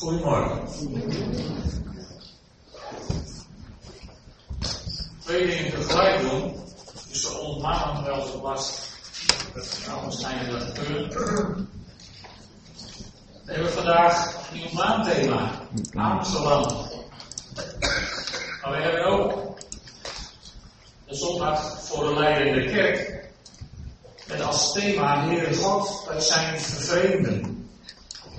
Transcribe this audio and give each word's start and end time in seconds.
Goedemorgen. 0.00 0.66
Twee 5.24 5.46
dingen 5.46 5.70
tegelijk 5.70 6.20
doen, 6.20 6.54
is 7.10 7.36
ons 7.38 7.62
mannen 7.62 8.04
wel 8.04 8.22
zo 8.22 8.56
zijn 10.10 10.50
dat 10.50 10.62
gebeuren. 10.62 11.68
We 13.44 13.52
hebben 13.52 13.72
vandaag 13.72 14.34
een 14.50 14.56
nieuw 14.58 14.72
maandthema, 14.72 15.50
Amsterdam. 15.94 16.88
Maar 18.62 18.70
we 18.70 18.82
hebben 18.82 19.04
ook 19.04 19.58
de 21.06 21.14
zondag 21.14 21.80
voor 21.82 22.04
de 22.04 22.14
leidende 22.14 22.72
kerk. 22.72 23.28
Met 24.28 24.42
als 24.42 24.72
thema 24.72 25.24
Heere 25.24 25.54
God, 25.54 26.04
wij 26.08 26.20
zijn 26.20 26.60
vervreemden. 26.60 27.59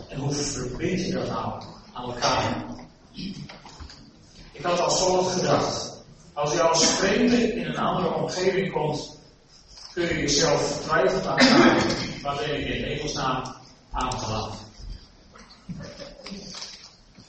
En 0.09 0.19
hoe 0.19 0.31
verbind 0.31 1.05
je 1.05 1.11
dat 1.11 1.27
nou 1.27 1.61
aan 1.93 2.03
elkaar? 2.03 2.65
Ik 4.51 4.63
had 4.63 4.79
als 4.79 4.99
volgt 4.99 5.39
gedacht. 5.39 6.03
Als 6.33 6.53
je 6.53 6.61
als 6.61 6.85
vreemde 6.85 7.53
in 7.53 7.65
een 7.65 7.77
andere 7.77 8.13
omgeving 8.13 8.71
komt, 8.71 9.19
kun 9.93 10.03
je 10.03 10.17
jezelf 10.17 10.81
twijfelen 10.81 11.29
aan 11.29 11.37
waar 12.21 12.35
ben 12.35 12.59
ik 12.59 12.67
in 12.67 12.83
hemelsnaam 12.83 13.55
aangeland. 13.91 14.53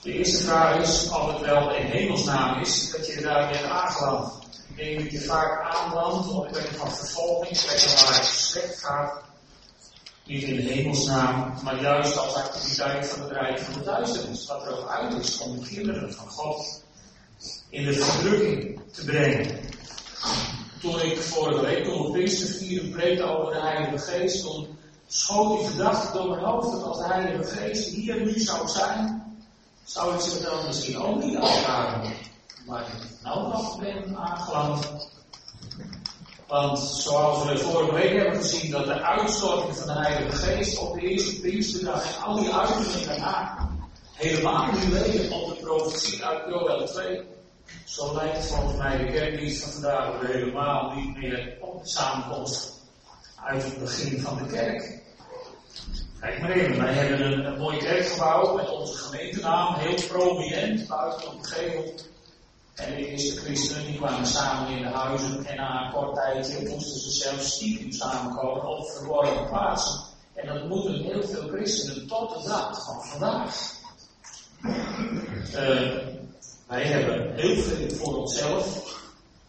De 0.02 0.12
eerste 0.12 0.44
vraag 0.44 0.76
is 0.76 1.08
of 1.08 1.32
het 1.32 1.40
wel 1.40 1.74
in 1.74 1.86
hemelsnaam 1.86 2.60
is 2.60 2.90
dat 2.90 3.06
je 3.06 3.20
daar 3.20 3.48
bent 3.48 3.64
aangeland. 3.64 4.32
Ik 4.68 4.76
denk 4.76 5.10
je 5.10 5.20
vaak 5.20 5.74
aanlandt 5.74 6.28
op 6.28 6.56
een 6.56 6.76
van 6.76 6.92
vervolging, 6.92 7.60
plekken 7.64 8.04
waar 8.04 8.14
het 8.14 8.24
slecht 8.24 8.84
gaat. 8.84 9.31
Niet 10.24 10.42
in 10.42 10.56
de 10.56 10.62
hemelsnaam, 10.62 11.54
maar 11.62 11.82
juist 11.82 12.18
als 12.18 12.34
activiteit 12.34 13.06
van 13.06 13.22
het 13.22 13.30
Rijk 13.30 13.58
van 13.58 13.74
de 13.78 13.84
duisternis. 13.84 14.46
Wat 14.46 14.66
er 14.66 14.78
ook 14.78 14.88
uit 14.88 15.14
is 15.14 15.38
om 15.38 15.60
de 15.60 15.66
kinderen 15.66 16.12
van 16.12 16.28
God 16.28 16.84
in 17.68 17.84
de 17.84 17.92
verdrukking 17.92 18.80
te 18.92 19.04
brengen. 19.04 19.60
Toen 20.80 21.00
ik 21.00 21.20
vorige 21.20 21.60
week, 21.60 21.86
we 21.86 22.10
Pinkstervieren 22.12 22.90
preekte 22.90 23.22
over 23.22 23.54
de 23.54 23.60
Heilige 23.60 23.98
Geest, 23.98 24.42
toen 24.42 24.66
schoot 25.06 25.58
die 25.58 25.68
gedachte 25.68 26.18
door 26.18 26.28
mijn 26.28 26.44
hoofd 26.44 26.72
dat 26.72 26.82
als 26.82 26.98
de 26.98 27.04
Heilige 27.04 27.44
Geest 27.44 27.88
hier 27.88 28.20
nu 28.20 28.40
zou 28.40 28.68
zijn, 28.68 29.22
zou 29.84 30.14
ik 30.14 30.20
zich 30.20 30.40
dan 30.40 30.66
misschien 30.66 30.98
ook 30.98 31.24
niet 31.24 31.36
afvragen 31.36 32.12
waar 32.66 32.82
ik 32.82 33.22
nou 33.22 33.48
nog 33.48 33.80
ben 33.80 34.16
aangeland. 34.16 35.10
Want 36.52 36.78
zoals 36.78 37.44
we 37.44 37.58
vorige 37.58 37.94
week 37.94 38.16
hebben 38.16 38.36
gezien, 38.36 38.70
dat 38.70 38.84
de 38.84 39.02
uitstorting 39.02 39.76
van 39.76 39.86
de 39.86 40.00
Heilige 40.00 40.36
Geest 40.36 40.78
op 40.78 40.94
de 40.94 41.00
eerste 41.00 41.40
Pinksterdag 41.40 42.16
en 42.16 42.22
al 42.22 42.36
die 42.36 42.54
uitingen 42.54 43.06
daarna 43.06 43.68
helemaal 44.12 44.72
niet 44.72 44.88
leken 44.88 45.32
op 45.32 45.48
de 45.48 45.62
profetie 45.62 46.24
uit 46.24 46.48
Joel 46.48 46.86
2. 46.86 47.20
Zo 47.84 48.14
lijkt 48.14 48.46
volgens 48.46 48.76
mij 48.76 48.96
de 48.96 49.12
kerkdienst 49.12 49.62
van 49.62 49.72
vandaag 49.72 50.20
helemaal 50.20 50.94
niet 50.94 51.16
meer 51.16 51.56
op 51.60 51.82
de 51.82 51.88
samenkomst 51.88 52.80
uit 53.44 53.64
het 53.64 53.78
begin 53.78 54.20
van 54.20 54.36
de 54.36 54.46
kerk. 54.46 55.02
Kijk 56.20 56.40
maar 56.40 56.50
even, 56.50 56.78
wij 56.78 56.92
hebben 56.92 57.32
een, 57.32 57.44
een 57.44 57.58
mooi 57.58 57.78
kerkgebouw 57.78 58.56
met 58.56 58.70
onze 58.70 58.96
gemeentenaam, 58.96 59.74
heel 59.74 60.06
prominent, 60.08 60.88
buiten 60.88 61.32
op 61.32 61.42
gevel. 61.42 61.94
En 62.74 62.94
de 62.94 63.06
eerste 63.06 63.40
christenen 63.40 63.86
die 63.86 63.96
kwamen 63.96 64.26
samen 64.26 64.76
in 64.76 64.82
de 64.82 64.88
huizen 64.88 65.44
en 65.44 65.56
na 65.56 65.84
een 65.84 65.92
kort 65.92 66.14
tijdje 66.14 66.68
moesten 66.68 67.00
ze 67.00 67.10
zelfs 67.10 67.52
stiekem 67.54 67.92
samenkomen 67.92 68.66
op 68.66 68.90
verborgen 68.90 69.48
plaatsen. 69.48 70.00
En 70.34 70.46
dat 70.46 70.68
moeten 70.68 71.02
heel 71.02 71.22
veel 71.22 71.48
christenen 71.48 72.06
tot 72.06 72.42
de 72.42 72.48
dag 72.48 72.84
van 72.84 73.04
vandaag. 73.04 73.80
Uh, 75.54 75.96
wij 76.66 76.82
hebben 76.82 77.34
heel 77.34 77.62
veel 77.62 77.96
voor 77.96 78.16
onszelf 78.16 78.96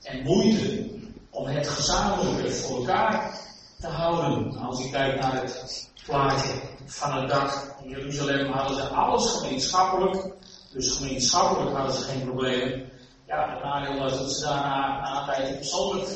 en 0.01 0.23
moeite 0.23 0.89
om 1.29 1.45
het 1.45 1.67
gezamenlijke 1.67 2.51
voor 2.51 2.77
elkaar 2.77 3.39
te 3.79 3.87
houden. 3.87 4.55
Als 4.55 4.83
je 4.83 4.89
kijkt 4.89 5.19
naar 5.19 5.41
het 5.41 5.89
plaatje 6.05 6.53
van 6.85 7.13
het 7.13 7.29
dak 7.29 7.75
in 7.83 7.89
Jeruzalem 7.89 8.51
hadden 8.51 8.77
ze 8.77 8.83
alles 8.83 9.31
gemeenschappelijk. 9.31 10.25
Dus 10.71 10.91
gemeenschappelijk 10.91 11.75
hadden 11.75 11.95
ze 11.95 12.01
geen 12.01 12.21
problemen. 12.21 12.91
Ja, 13.33 13.49
het 13.49 13.63
nadeel 13.63 13.99
was 13.99 14.17
dat 14.17 14.31
ze 14.31 14.41
daarna 14.45 15.01
na 15.01 15.19
een 15.19 15.25
tijdje 15.25 15.55
persoonlijk. 15.55 16.07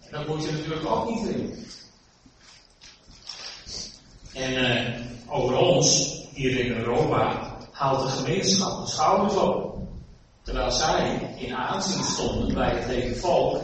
En 0.00 0.10
dat 0.10 0.26
moet 0.26 0.44
je 0.44 0.52
natuurlijk 0.52 0.86
ook 0.86 1.08
niet 1.08 1.22
willen. 1.22 1.66
En 4.32 4.52
uh, 4.52 5.36
over 5.36 5.56
ons, 5.56 6.18
hier 6.32 6.58
in 6.58 6.72
Europa, 6.72 7.56
haalt 7.72 8.02
de 8.02 8.08
gemeenschap 8.08 8.84
de 8.84 8.90
schouders 8.90 9.36
op. 9.36 9.78
Terwijl 10.42 10.70
zij 10.70 11.34
in 11.38 11.54
aanzien 11.54 12.04
stonden 12.04 12.54
bij 12.54 12.70
het 12.70 12.84
hele 12.84 13.14
volk, 13.14 13.62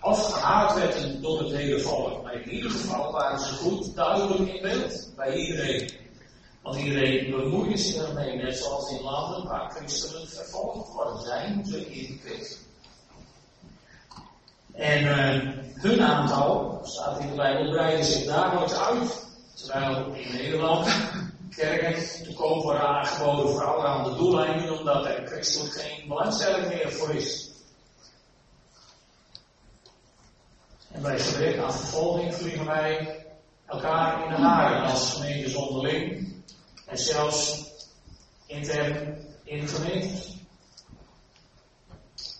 of 0.00 0.32
gehaat 0.32 0.74
werden 0.74 1.22
door 1.22 1.38
het 1.38 1.52
hele 1.52 1.80
volk. 1.80 2.22
Maar 2.22 2.34
in 2.34 2.50
ieder 2.50 2.70
geval 2.70 3.12
waren 3.12 3.38
ze 3.38 3.54
goed 3.54 3.94
duidelijk 3.94 4.54
in 4.54 4.62
beeld 4.62 5.12
bij 5.16 5.34
iedereen. 5.34 6.01
Want 6.62 6.76
iedereen 6.76 7.30
bemoeide 7.30 7.76
zich 7.76 8.08
ermee, 8.08 8.36
net 8.36 8.56
zoals 8.56 8.90
in 8.90 9.02
landen 9.02 9.48
waar 9.48 9.70
christenen 9.70 10.28
vervolgd 10.28 10.92
worden. 10.92 11.22
Zij 11.22 11.52
moeten 11.54 11.90
in. 11.92 12.20
En 14.72 15.04
uh, 15.04 15.52
hun 15.82 16.02
aantal, 16.02 16.80
staat 16.82 17.20
in 17.20 17.28
de 17.28 17.34
Bijbel, 17.34 17.70
breidde 17.70 18.04
zich 18.04 18.24
dagelijks 18.24 18.74
uit. 18.74 19.26
Terwijl 19.54 20.12
in 20.12 20.32
Nederland 20.32 20.86
kerken 21.56 22.24
te 22.24 22.34
koop 22.34 22.62
worden 22.62 22.82
aangeboden 22.82 23.52
voor 23.52 23.64
allerhande 23.64 24.16
doeleinden, 24.16 24.78
omdat 24.78 25.06
er 25.06 25.26
christelijk 25.26 25.74
geen 25.74 26.08
belangstelling 26.08 26.68
meer 26.68 26.92
voor 26.92 27.14
is. 27.14 27.50
En 30.92 31.02
bij 31.02 31.18
gebrek 31.18 31.58
aan 31.58 31.72
vervolging 31.72 32.34
vliegen 32.34 32.66
wij 32.66 33.22
elkaar 33.72 34.24
in 34.24 34.28
de 34.30 34.36
haren 34.36 34.82
als 34.82 35.12
gemeentes 35.12 35.54
onderling. 35.54 36.34
En 36.86 36.98
zelfs 36.98 37.64
intern 38.46 39.26
in 39.44 39.60
de 39.60 39.66
gemeentes. 39.66 40.36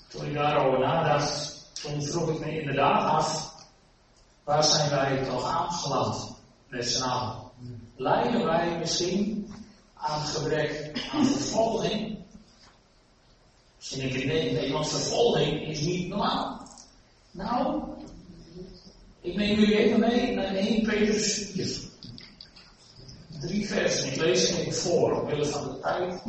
Toen 0.09 0.27
ik 0.27 0.35
daarover 0.35 0.79
nadacht, 0.79 1.71
toen 1.83 2.03
vroeg 2.03 2.29
ik 2.29 2.39
me 2.39 2.61
inderdaad 2.61 3.11
af, 3.11 3.55
waar 4.45 4.65
zijn 4.65 4.91
wij 4.91 5.25
toch 5.25 5.45
aangeland 5.45 6.37
met 6.69 6.87
z'n 6.87 7.03
allen? 7.03 7.51
Lijden 7.97 8.45
wij 8.45 8.79
misschien 8.79 9.53
aan 9.95 10.21
gebrek 10.21 10.93
aan 11.13 11.27
vervolging? 11.27 12.19
Misschien 13.77 14.01
denk 14.01 14.15
ik, 14.15 14.25
nee, 14.25 14.53
nee, 14.53 14.73
want 14.73 14.89
vervolging 14.89 15.69
is 15.69 15.81
niet 15.81 16.09
normaal. 16.09 16.69
Nou, 17.31 17.83
ik 19.23 19.37
neem 19.37 19.59
jullie 19.59 19.79
even 19.79 20.01
mee 20.01 20.35
naar 20.35 20.55
1 20.55 20.83
Petrus 20.83 21.49
4. 21.53 21.79
Drie 23.41 23.67
versen, 23.67 24.13
ik 24.13 24.17
lees 24.17 24.47
ze 24.47 24.61
even 24.61 24.75
voor, 24.75 25.21
omwille 25.21 25.47
van 25.47 25.65
de 25.65 25.81
tijd. 25.81 26.23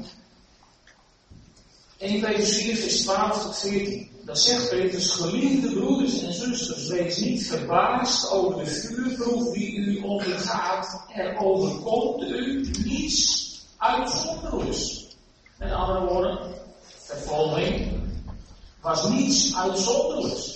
1 1.97 2.21
Petrus 2.21 2.55
4, 2.57 2.75
vers 2.75 3.01
12 3.01 3.43
tot 3.43 3.57
14. 3.57 4.09
Dan 4.25 4.37
zegt 4.37 4.69
Petrus, 4.69 5.11
geliefde 5.11 5.71
broeders 5.71 6.21
en 6.21 6.33
zusters, 6.33 6.87
wees 6.87 7.17
niet 7.17 7.47
verbaasd 7.47 8.31
over 8.31 8.63
de 8.63 8.69
vuurproef 8.69 9.53
die 9.53 9.75
u 9.75 10.01
ondergaat. 10.01 11.05
Er 11.13 11.37
overkomt 11.37 12.23
u 12.23 12.69
niets 12.83 13.61
uitzonderlijks. 13.77 15.07
Met 15.57 15.71
andere 15.71 16.05
woorden, 16.05 16.39
vervolging 16.83 18.01
was 18.81 19.09
niets 19.09 19.55
uitzonderlijks. 19.55 20.52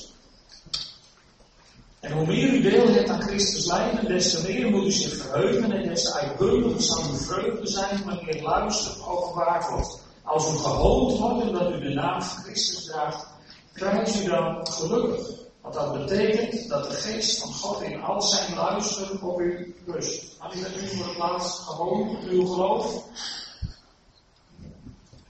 En 2.07 2.13
hoe 2.13 2.25
meer 2.25 2.53
u 2.53 2.61
deel 2.61 2.87
hebt 2.87 3.09
aan 3.09 3.21
Christus 3.21 3.65
lijden, 3.65 4.05
des 4.05 4.31
te 4.31 4.41
meer 4.47 4.69
moet 4.69 4.85
u 4.85 4.91
zich 4.91 5.15
verheugen 5.15 5.71
en 5.71 5.89
des 5.89 6.03
te 6.03 6.13
uitbundiger 6.13 6.81
zal 6.81 7.03
uw 7.03 7.17
vreugde 7.17 7.67
zijn 7.67 8.03
wanneer 8.05 8.41
luister 8.41 9.07
openbaard 9.07 9.69
wordt. 9.69 10.01
Als 10.23 10.53
u 10.53 10.57
gehoond 10.57 11.19
wordt 11.19 11.41
en 11.41 11.53
dat 11.53 11.71
u 11.71 11.79
de 11.79 11.93
naam 11.93 12.21
van 12.21 12.43
Christus 12.43 12.85
draagt, 12.85 13.27
prijs 13.73 14.21
u 14.21 14.25
dan 14.25 14.67
gelukkig. 14.67 15.27
Want 15.61 15.73
dat 15.73 15.93
betekent 15.93 16.69
dat 16.69 16.83
de 16.83 16.95
geest 16.95 17.39
van 17.39 17.53
God 17.53 17.81
in 17.81 18.01
al 18.01 18.21
zijn 18.21 18.55
luisteren 18.55 19.21
op 19.21 19.39
u 19.39 19.75
rust. 19.85 20.35
Had 20.37 20.53
ik 20.53 20.61
dat 20.61 20.75
nu 20.75 20.87
voor 20.87 21.07
het 21.07 21.17
laatst 21.17 21.59
gewoon 21.59 22.17
uw 22.29 22.45
geloof? 22.45 23.03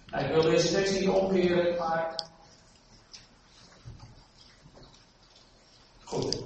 Nou, 0.07 0.25
ik 0.25 0.31
wil 0.31 0.41
deze 0.41 0.71
tekst 0.71 1.00
niet 1.00 1.09
omkeren, 1.09 1.77
maar. 1.77 2.25
Goed, 6.03 6.38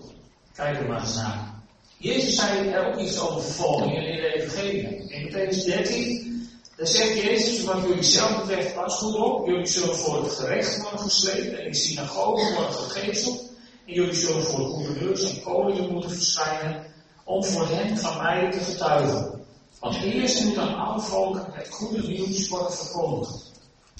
kijk 0.61 0.79
er 0.79 0.87
maar 0.87 1.01
eens 1.01 1.15
naar. 1.15 1.53
Jezus 1.97 2.35
zei 2.35 2.69
er 2.69 2.87
ook 2.87 2.99
iets 2.99 3.19
over 3.19 3.41
vervolgingen 3.41 4.05
in 4.05 4.15
de 4.15 4.33
Evangelie. 4.33 5.09
In 5.09 5.27
Matthäus 5.27 5.65
13 5.65 6.49
dan 6.77 6.87
zegt 6.87 7.21
Jezus, 7.21 7.63
wat 7.63 7.81
jullie 7.87 8.03
zelf 8.03 8.39
betreft, 8.39 8.75
pas 8.75 8.97
goed 8.97 9.15
op. 9.15 9.47
Jullie 9.47 9.65
zullen 9.65 9.95
voor 9.95 10.23
het 10.23 10.33
gerecht 10.33 10.81
worden 10.81 10.99
geslepen 10.99 11.59
en 11.59 11.65
in 11.65 11.75
synagogen 11.75 12.53
worden 12.53 12.73
gegezeld. 12.73 13.51
En 13.85 13.93
jullie 13.93 14.13
zullen 14.13 14.43
voor 14.43 14.59
gouverneurs 14.59 15.29
en 15.29 15.41
koningen 15.41 15.91
moeten 15.91 16.11
verschijnen 16.11 16.85
om 17.23 17.43
voor 17.43 17.67
hen 17.67 17.97
van 17.97 18.17
mij 18.17 18.51
te 18.51 18.59
getuigen. 18.59 19.45
Want 19.79 20.03
eerst 20.03 20.43
moet 20.43 20.57
aan 20.57 20.75
alle 20.75 21.01
volken 21.01 21.45
het 21.51 21.69
goede 21.69 22.07
nieuws 22.07 22.47
worden 22.47 22.73
verkondigd. 22.73 23.51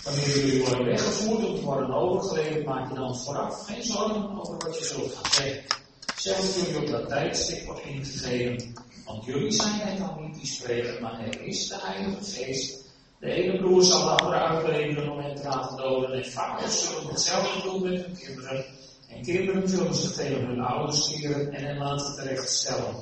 Wanneer 0.04 0.38
jullie 0.38 0.64
worden 0.66 0.86
weggevoerd 0.86 1.46
om 1.46 1.56
te 1.56 1.62
worden 1.62 1.94
overgeleverd, 1.94 2.66
maak 2.66 2.90
je 2.90 2.96
dan 2.96 3.18
vooraf 3.18 3.66
geen 3.66 3.84
zorgen 3.84 4.40
over 4.40 4.58
wat 4.58 4.78
je 4.78 4.86
zult 4.86 5.14
gaan 5.14 5.32
zeggen. 5.32 5.81
Zelfs 6.22 6.56
jullie 6.56 6.78
op 6.78 6.88
dat 6.88 7.08
tijdstip 7.10 7.66
wordt 7.66 7.86
ingegeven. 7.86 8.74
Want 9.06 9.26
jullie 9.26 9.52
zijn 9.52 9.80
het 9.80 9.98
dan 9.98 10.24
niet 10.24 10.36
die 10.36 10.46
spreken, 10.46 11.02
maar 11.02 11.24
het 11.26 11.40
is 11.40 11.68
de 11.68 11.78
Heilige 11.82 12.24
Geest. 12.24 12.84
De 13.20 13.32
ene 13.32 13.58
broer 13.58 13.84
zal 13.84 14.04
de 14.04 14.10
andere 14.10 14.40
uitleveren 14.40 15.12
om 15.12 15.20
hen 15.20 15.36
te 15.36 15.44
laten 15.44 15.78
doden. 15.78 16.12
En 16.12 16.32
vaders 16.32 16.88
zullen 16.88 17.08
hetzelfde 17.08 17.62
doen 17.62 17.82
met 17.82 18.06
hun 18.06 18.18
kinderen. 18.18 18.66
En 19.08 19.22
kinderen 19.22 19.70
zullen 19.70 19.96
zich 19.96 20.12
tegen 20.12 20.46
hun 20.46 20.60
ouders 20.60 21.10
keren 21.10 21.54
en 21.54 21.66
hen 21.66 21.78
laten 21.78 22.16
terechtstellen. 22.16 22.96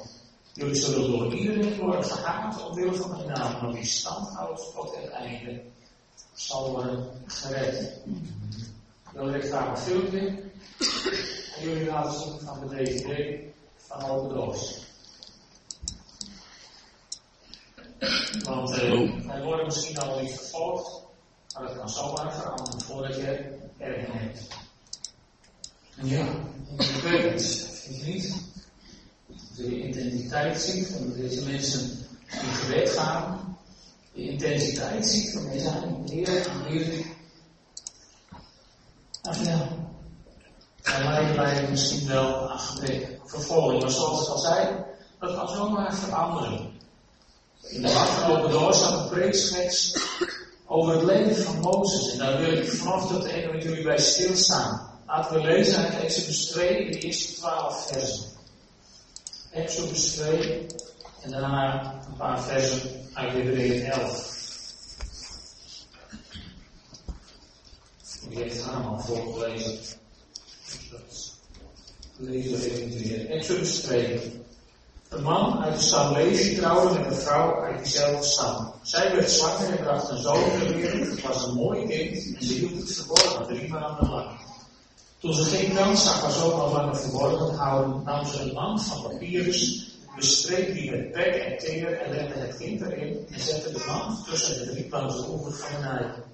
Jullie 0.54 0.76
zullen 0.76 1.12
door 1.12 1.34
iedereen 1.36 1.78
worden 1.78 2.04
gehaat 2.04 2.68
omwille 2.68 2.94
van 2.94 3.10
mijn 3.10 3.28
naam, 3.28 3.62
maar 3.62 3.74
wie 3.74 3.86
stand 3.86 4.36
houdt 4.36 4.72
tot 4.76 4.96
het 4.96 5.10
einde 5.10 5.62
zal 6.34 6.72
worden 6.72 7.08
gered. 7.26 8.02
Wil 9.14 9.34
ik 9.34 9.44
graag 9.44 9.70
een 9.70 9.78
filmpje 9.78 10.20
en 11.58 11.70
jullie 11.70 11.86
laten 11.86 12.20
zien 12.22 12.40
van 12.40 12.68
de 12.68 12.76
DVD 12.76 13.40
van 13.78 14.10
Open 14.10 14.36
Doos. 14.36 14.88
Want 18.44 18.70
uh, 18.70 19.26
wij 19.26 19.44
worden 19.44 19.66
misschien 19.66 19.98
al 19.98 20.22
niet 20.22 20.32
vervolgd, 20.32 21.04
maar 21.54 21.64
dat 21.64 21.78
kan 21.78 21.90
zomaar 21.90 22.34
veranderen 22.34 22.82
voordat 22.82 23.16
je 23.16 23.58
erg. 23.78 24.08
En 25.98 26.08
ja, 26.08 26.26
ik 26.78 27.02
weet 27.04 27.24
het, 27.24 27.44
vind 27.84 28.02
je 28.02 28.12
niet? 28.12 28.34
De 29.56 29.88
identiteit 29.88 30.62
ziet 30.62 30.88
van 30.88 31.14
deze 31.14 31.46
mensen 31.46 32.08
die 32.30 32.40
gewet 32.40 32.90
gaan, 32.90 33.58
de 34.14 34.22
intensiteit 34.22 35.06
ziet 35.06 35.32
van 35.32 35.50
deze 35.50 35.70
Heer 36.06 36.48
en 36.48 36.66
Heer. 36.66 37.18
Ach 39.30 39.44
ja, 39.44 39.68
bij 40.84 41.04
mij 41.04 41.34
blijven 41.34 41.70
misschien 41.70 42.08
wel 42.08 42.48
gebrek 42.48 43.20
vervolging, 43.26 43.82
maar 43.82 43.92
zoals 43.92 44.22
ik 44.22 44.28
al 44.28 44.38
zei, 44.38 44.86
dat 45.20 45.36
kan 45.36 45.50
zomaar 45.50 45.96
veranderen. 45.96 46.72
In 47.62 47.82
de 47.82 47.90
afgelopen 47.90 48.52
door 48.52 48.74
staat 48.74 49.00
een 49.00 49.10
preekschets 49.10 49.98
over 50.66 50.94
het 50.94 51.04
leven 51.04 51.44
van 51.44 51.60
Mozes. 51.60 52.12
En 52.12 52.18
daar 52.18 52.40
wil 52.40 52.54
ik 52.54 52.72
vanochtend 52.72 53.24
even 53.24 53.56
met 53.56 53.64
jullie 53.64 53.84
bij 53.84 53.98
stilstaan. 53.98 55.00
Laten 55.08 55.36
we 55.36 55.48
lezen 55.48 55.84
uit 55.84 56.00
Exodus 56.00 56.46
2, 56.46 56.92
de 56.92 57.00
eerste 57.00 57.34
twaalf 57.34 57.88
versen. 57.88 58.26
Exodus 59.52 60.12
2 60.12 60.66
en 61.22 61.32
daarna 61.32 61.94
een 62.08 62.18
paar 62.18 62.42
versen 62.42 63.08
uit 63.14 63.32
Hebreeën 63.32 63.92
11. 63.92 64.39
Die 68.40 68.48
heeft 68.48 68.64
Haman 68.64 69.02
voorgelezen. 69.02 69.72
Dus 69.72 71.34
dat 72.18 72.28
lezen 72.28 72.60
we 72.60 72.72
even 72.72 73.04
weer. 73.04 73.30
Exodus 73.30 73.80
2. 73.80 74.44
Een 75.10 75.24
man 75.24 75.64
uit 75.64 75.76
de 75.76 75.82
stam 75.82 76.14
Levi 76.14 76.56
trouwde 76.56 77.00
met 77.00 77.12
een 77.12 77.18
vrouw 77.18 77.62
uit 77.62 77.84
diezelfde 77.84 78.26
stam. 78.26 78.74
Zij 78.82 79.16
werd 79.16 79.32
zwanger 79.32 79.70
en 79.70 79.84
bracht 79.84 80.10
een 80.10 80.22
zoon 80.22 80.44
ter 80.44 80.76
wereld. 80.76 81.10
Het 81.10 81.22
was 81.22 81.46
een 81.46 81.54
mooi 81.54 81.88
kind 81.88 82.36
en 82.36 82.46
ze 82.46 82.54
hield 82.54 82.82
het 82.82 82.96
verborgen 82.96 83.46
drie 83.48 83.70
maanden 83.70 84.10
lang. 84.10 84.30
Toen 85.20 85.34
ze 85.34 85.44
geen 85.44 85.76
kans 85.76 86.04
zag 86.04 86.22
haar 86.22 86.32
zoon 86.32 86.60
al 86.60 86.72
langer 86.72 86.98
verborgen 86.98 87.56
houden, 87.56 88.04
nam 88.04 88.26
ze 88.26 88.42
een 88.42 88.54
man 88.54 88.80
van 88.80 89.02
papyrus, 89.02 89.92
bestreek 90.16 90.74
die 90.74 90.92
met 90.92 91.12
pek 91.12 91.36
en 91.36 91.58
teer 91.58 92.02
en 92.02 92.12
legde 92.12 92.40
het 92.40 92.58
kind 92.58 92.82
erin 92.82 93.28
en 93.32 93.40
zette 93.40 93.72
de 93.72 93.84
man 93.88 94.24
tussen 94.30 94.60
de 94.60 94.72
drie 94.72 94.90
langs 94.90 95.16
de 95.16 95.30
oever 95.30 95.54
van 95.54 95.82
de 95.82 95.88
Nijl. 95.88 96.29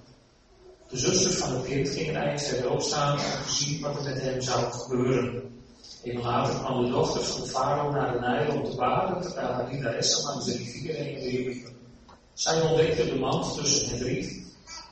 De 0.88 0.96
zusters 0.96 1.36
van 1.36 1.54
het 1.54 1.64
kind 1.64 1.88
gingen 1.88 2.14
eindelijk 2.14 2.70
opstaan 2.70 3.12
om 3.12 3.18
te 3.18 3.52
zien 3.52 3.80
wat 3.80 3.96
er 3.96 4.02
met 4.02 4.20
hem 4.20 4.40
zou 4.40 4.72
gebeuren. 4.72 5.42
Even 6.02 6.22
later 6.22 6.60
kwam 6.60 6.84
de 6.84 6.90
dochter 6.90 7.24
van 7.24 7.46
farao 7.46 7.90
naar 7.90 8.12
de 8.12 8.18
Nijl 8.18 8.52
om 8.52 8.64
te 8.70 8.76
baden, 8.76 9.22
terwijl 9.22 9.52
haar 9.52 9.70
dienaressen 9.70 10.24
langs 10.24 10.44
de 10.44 10.56
rivier 10.56 10.94
heen 10.94 11.18
liepen. 11.18 11.76
Zij 12.32 12.60
ontdekte 12.60 13.04
de 13.04 13.18
mand 13.18 13.54
tussen 13.54 13.90
het 13.90 14.00
riet 14.00 14.44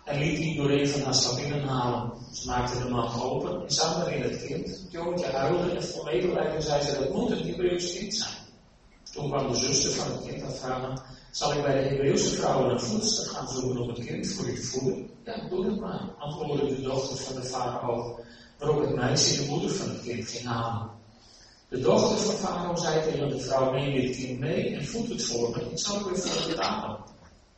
en 0.05 0.19
liet 0.19 0.37
die 0.37 0.57
door 0.57 0.71
een 0.71 0.89
van 0.89 1.01
haar 1.01 1.15
slavinnen 1.15 1.63
halen. 1.63 2.13
Ze 2.33 2.47
maakte 2.47 2.79
de 2.79 2.89
mand 2.89 3.23
open 3.23 3.63
en 3.63 3.73
zag 3.73 4.11
in 4.11 4.23
het 4.23 4.45
kind. 4.47 4.67
Het 4.67 4.87
jongetje 4.91 5.27
huilde 5.27 5.71
en 5.71 5.85
vol 5.85 6.05
medelijden 6.05 6.63
zei 6.63 6.83
ze, 6.83 6.99
dat 6.99 7.15
moet 7.15 7.31
een 7.31 7.47
Hebreeuws 7.49 7.99
kind 7.99 8.15
zijn. 8.15 8.35
Toen 9.13 9.29
kwam 9.29 9.53
de 9.53 9.59
zuster 9.59 9.91
van 9.93 10.13
het 10.13 10.27
kind 10.27 10.43
aan 10.43 10.53
vragen, 10.53 11.03
zal 11.35 11.53
ik 11.53 11.63
bij 11.63 11.83
de 11.83 11.89
Hebreeuwse 11.89 12.35
vrouwen 12.35 12.71
een 12.71 12.81
voedster 12.81 13.27
gaan 13.27 13.49
zoeken 13.49 13.81
om 13.81 13.89
het 13.89 14.05
kind 14.05 14.33
voor 14.33 14.47
je 14.47 14.53
te 14.53 14.63
voeden? 14.63 15.11
Ja, 15.25 15.49
doe 15.49 15.65
dat 15.65 15.81
maar, 15.81 16.01
antwoordde 16.19 16.67
de 16.67 16.83
dochter 16.83 17.17
van 17.17 17.35
de 17.35 17.43
farao, 17.43 18.19
waarop 18.59 18.81
het 18.81 18.95
meisje 18.95 19.43
de 19.43 19.49
moeder 19.49 19.71
van 19.71 19.89
het 19.89 20.03
kind 20.03 20.29
ging 20.29 20.45
halen. 20.45 20.91
De 21.69 21.81
dochter 21.81 22.17
van 22.19 22.35
Farao 22.35 22.77
zei 22.77 23.03
tegen 23.03 23.29
de 23.29 23.41
vrouw, 23.41 23.73
neem 23.73 24.07
het 24.07 24.17
kind 24.17 24.39
mee 24.39 24.77
en 24.77 24.87
voed 24.87 25.09
het 25.09 25.25
voor 25.25 25.51
me, 25.51 25.71
ik 25.71 25.79
zal 25.79 25.97
het 25.97 26.07
weer 26.07 26.19
voor 26.19 26.43
je 26.43 26.49
betalen. 26.49 26.99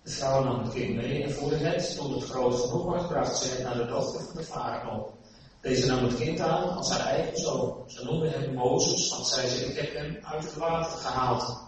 De 0.02 0.10
vrouw 0.10 0.44
nam 0.44 0.62
het 0.62 0.72
kind 0.72 0.94
mee 0.96 1.22
en 1.22 1.32
voerde 1.32 1.56
het, 1.56 1.96
toen 1.96 2.12
het 2.12 2.24
groot 2.24 2.54
genoeg 2.54 2.84
was, 2.84 3.06
bracht 3.06 3.36
ze 3.36 3.48
het 3.48 3.62
naar 3.62 3.76
de 3.76 3.86
dochter 3.86 4.24
van 4.24 4.36
de 4.36 4.42
farao. 4.42 5.14
Deze 5.60 5.86
nam 5.86 6.04
het 6.04 6.16
kind 6.16 6.40
aan 6.40 6.76
als 6.76 6.90
haar 6.90 7.06
eigen 7.06 7.38
zoon. 7.38 7.82
Ze 7.86 8.04
noemde 8.04 8.28
hem 8.28 8.54
Mozes, 8.54 9.10
want 9.10 9.26
zei 9.26 9.48
ze, 9.48 9.64
ik 9.64 9.78
heb 9.78 9.94
hem 9.94 10.18
uit 10.22 10.44
het 10.44 10.54
water 10.54 10.98
gehaald. 10.98 11.65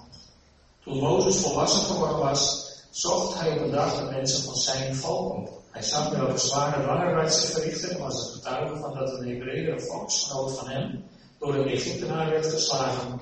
Toen 0.89 0.99
Mozes 0.99 1.37
volwassen 1.37 1.83
geworden 1.83 2.19
was, 2.19 2.73
zocht 2.91 3.41
hij 3.41 3.53
op 3.53 3.61
een 3.61 3.71
dag 3.71 3.99
de 3.99 4.11
mensen 4.11 4.45
van 4.45 4.57
zijn 4.57 4.95
volk 4.95 5.35
op. 5.35 5.63
Hij 5.71 5.83
zag 5.83 6.11
welke 6.11 6.39
zware 6.39 7.31
ze 7.31 7.47
verrichtten 7.47 7.91
en 7.91 7.99
was 7.99 8.23
het 8.23 8.33
getuige 8.33 8.77
van 8.77 8.95
dat 8.95 9.13
een 9.13 9.29
Hebreeër, 9.29 9.73
een 9.73 9.81
volksgenoot 9.81 10.59
van 10.59 10.69
hem, 10.69 11.05
door 11.39 11.55
een 11.55 11.69
Egyptenaar 11.69 12.31
werd 12.31 12.47
geslagen. 12.47 13.21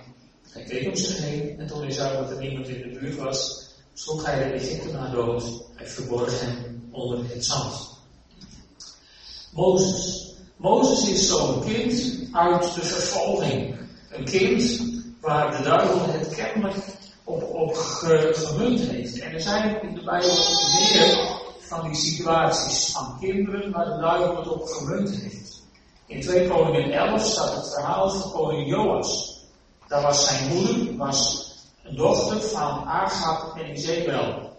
Hij 0.51 0.63
keek 0.63 0.89
om 0.89 0.97
zich 0.97 1.19
heen 1.19 1.59
en 1.59 1.67
toen 1.67 1.81
hij 1.81 1.91
zag 1.91 2.13
dat 2.13 2.31
er 2.31 2.39
niemand 2.39 2.69
in 2.69 2.93
de 2.93 2.99
buurt 2.99 3.17
was, 3.17 3.69
sloeg 3.95 4.27
hij 4.27 4.39
de 4.39 4.55
Egyptenaar 4.55 5.11
dood. 5.11 5.45
Hij 5.75 5.87
verborg 5.87 6.41
hem 6.41 6.89
onder 6.91 7.19
het 7.29 7.45
zand. 7.45 7.89
Mozes. 9.53 10.35
Mozes 10.57 11.09
is 11.09 11.29
zo'n 11.29 11.65
kind 11.65 12.19
uit 12.33 12.75
de 12.75 12.85
vervolging. 12.85 13.79
Een 14.11 14.25
kind 14.25 14.81
waar 15.21 15.57
de 15.57 15.63
duivel 15.63 16.01
het 16.07 16.35
kennelijk 16.35 16.77
op, 17.27 17.55
op 17.55 17.75
gemunt 17.75 18.81
heeft. 18.81 19.19
En 19.19 19.33
er 19.33 19.41
zijn 19.41 19.83
in 19.83 19.95
de 19.95 20.03
Bijbel 20.05 20.37
meer 20.79 21.39
van 21.59 21.83
die 21.83 21.95
situaties 21.95 22.93
van 22.93 23.17
kinderen 23.21 23.73
waar 23.73 23.85
de 23.85 24.01
duivel 24.01 24.37
het 24.37 24.49
op 24.49 24.67
gemunt 24.67 25.11
heeft. 25.11 25.63
In 26.07 26.21
2 26.21 26.49
Koningen 26.49 26.93
11 26.93 27.25
staat 27.25 27.55
het 27.55 27.75
verhaal 27.75 28.11
van 28.11 28.31
koning 28.31 28.69
Joas. 28.69 29.41
Daar 29.89 30.03
was 30.03 30.27
zijn 30.27 30.49
moeder, 30.49 30.97
was 30.97 31.51
een 31.83 31.97
dochter 31.97 32.41
van 32.41 32.85
Agab 32.85 33.57
en 33.57 33.71
Izebel. 33.71 34.51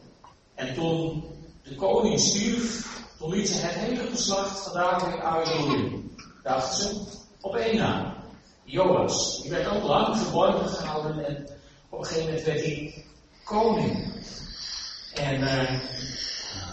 En 0.55 0.74
toen 0.74 1.24
de 1.63 1.75
koning 1.75 2.19
stierf, 2.19 2.88
toen 3.19 3.29
liet 3.29 3.50
ze 3.50 3.65
het 3.65 3.75
hele 3.75 4.07
geslacht 4.07 4.63
van 4.63 4.74
David 4.74 5.19
uitroeien. 5.19 6.15
Dacht 6.43 6.75
ze 6.75 7.01
op 7.41 7.55
één 7.55 7.77
naam. 7.77 8.13
Joas. 8.63 9.41
Die 9.41 9.51
werd 9.51 9.67
ook 9.67 9.83
lang 9.83 10.17
verborgen 10.17 10.67
gehouden 10.67 11.25
en 11.25 11.47
op 11.89 12.00
een 12.00 12.06
gegeven 12.06 12.25
moment 12.25 12.46
werd 12.46 12.63
hij 12.63 13.06
koning. 13.44 14.13
En 15.13 15.41
uh, 15.41 15.79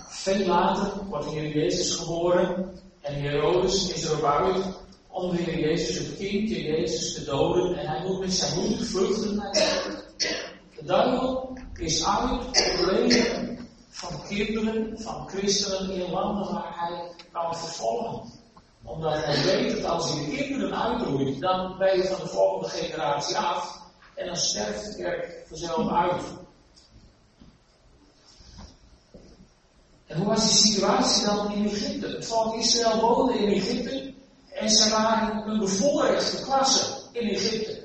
veel 0.09 0.47
later 0.47 1.05
wordt 1.09 1.25
de 1.25 1.31
Heer 1.31 1.57
Jezus 1.57 1.95
geboren 1.95 2.81
en 3.01 3.15
Herodes 3.15 3.93
is 3.93 4.23
uit 4.23 4.65
om 5.09 5.37
de 5.37 5.43
Heer 5.43 5.59
Jezus, 5.59 5.99
het 5.99 6.17
kindje 6.17 6.63
Jezus, 6.63 7.15
te 7.15 7.25
doden. 7.25 7.79
En 7.79 7.87
hij 7.87 8.03
moet 8.07 8.21
met 8.21 8.33
zijn 8.33 8.61
moeder 8.61 8.87
vluchten 8.87 9.37
naar 9.37 9.53
de 10.77 10.85
duivel 10.85 11.59
is 11.79 12.07
uit 12.07 12.47
op 12.47 12.55
het 12.55 12.87
leven 12.87 13.59
van 13.89 14.21
kinderen, 14.29 15.01
van 15.01 15.29
christenen 15.29 15.91
in 15.91 16.11
landen 16.11 16.55
waar 16.55 16.75
hij 16.79 17.11
kan 17.33 17.57
vervolgen. 17.57 18.33
Omdat 18.83 19.25
hij 19.25 19.45
weet 19.45 19.83
dat 19.83 19.91
als 19.91 20.13
hij 20.13 20.25
de 20.25 20.37
kinderen 20.37 20.83
uitroeit, 20.83 21.41
dan 21.41 21.79
ben 21.79 21.97
je 21.97 22.05
van 22.05 22.21
de 22.21 22.29
volgende 22.29 22.69
generatie 22.69 23.37
af. 23.37 23.84
En 24.15 24.27
dan 24.27 24.37
sterft 24.37 24.85
de 24.85 25.03
kerk 25.03 25.45
vanzelf 25.49 25.93
uit. 25.93 26.23
En 30.07 30.17
hoe 30.17 30.27
was 30.27 30.49
die 30.49 30.73
situatie 30.73 31.25
dan 31.25 31.53
in 31.53 31.65
Egypte? 31.65 32.07
Het 32.07 32.27
volk 32.27 32.55
Israël 32.55 33.01
woonde 33.01 33.39
in 33.39 33.53
Egypte 33.53 34.15
en 34.55 34.71
ze 34.71 34.91
waren 34.91 35.49
een 35.49 35.59
bevoorrechte 35.59 36.43
klasse 36.43 36.87
in 37.13 37.29
Egypte. 37.29 37.83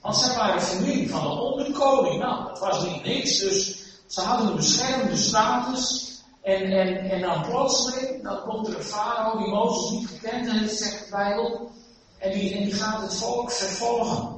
Want 0.00 0.16
zij 0.16 0.36
waren 0.36 0.62
familie 0.62 1.10
van 1.10 1.30
een 1.30 1.38
onderkoning. 1.38 2.22
Nou, 2.22 2.46
dat 2.46 2.58
was 2.58 2.84
niet 2.84 3.04
niks. 3.04 3.38
Dus 3.38 3.84
ze 4.06 4.20
hadden 4.20 4.48
een 4.48 4.56
beschermde 4.56 5.16
status. 5.16 6.10
En, 6.42 6.62
en, 6.62 7.10
en 7.10 7.20
dan 7.20 7.42
plotseling, 7.42 8.22
dan 8.22 8.40
komt 8.40 8.68
er 8.68 8.76
een 8.76 8.82
farao 8.82 9.38
die 9.38 9.48
Mozes 9.48 9.90
niet 9.90 10.08
gekend 10.08 10.50
heeft, 10.50 10.76
zegt 10.76 11.04
de 11.04 11.10
Bijbel. 11.10 11.70
En 12.18 12.32
die, 12.32 12.54
en 12.56 12.64
die 12.64 12.74
gaat 12.74 13.02
het 13.02 13.14
volk 13.14 13.50
vervolgen. 13.50 14.31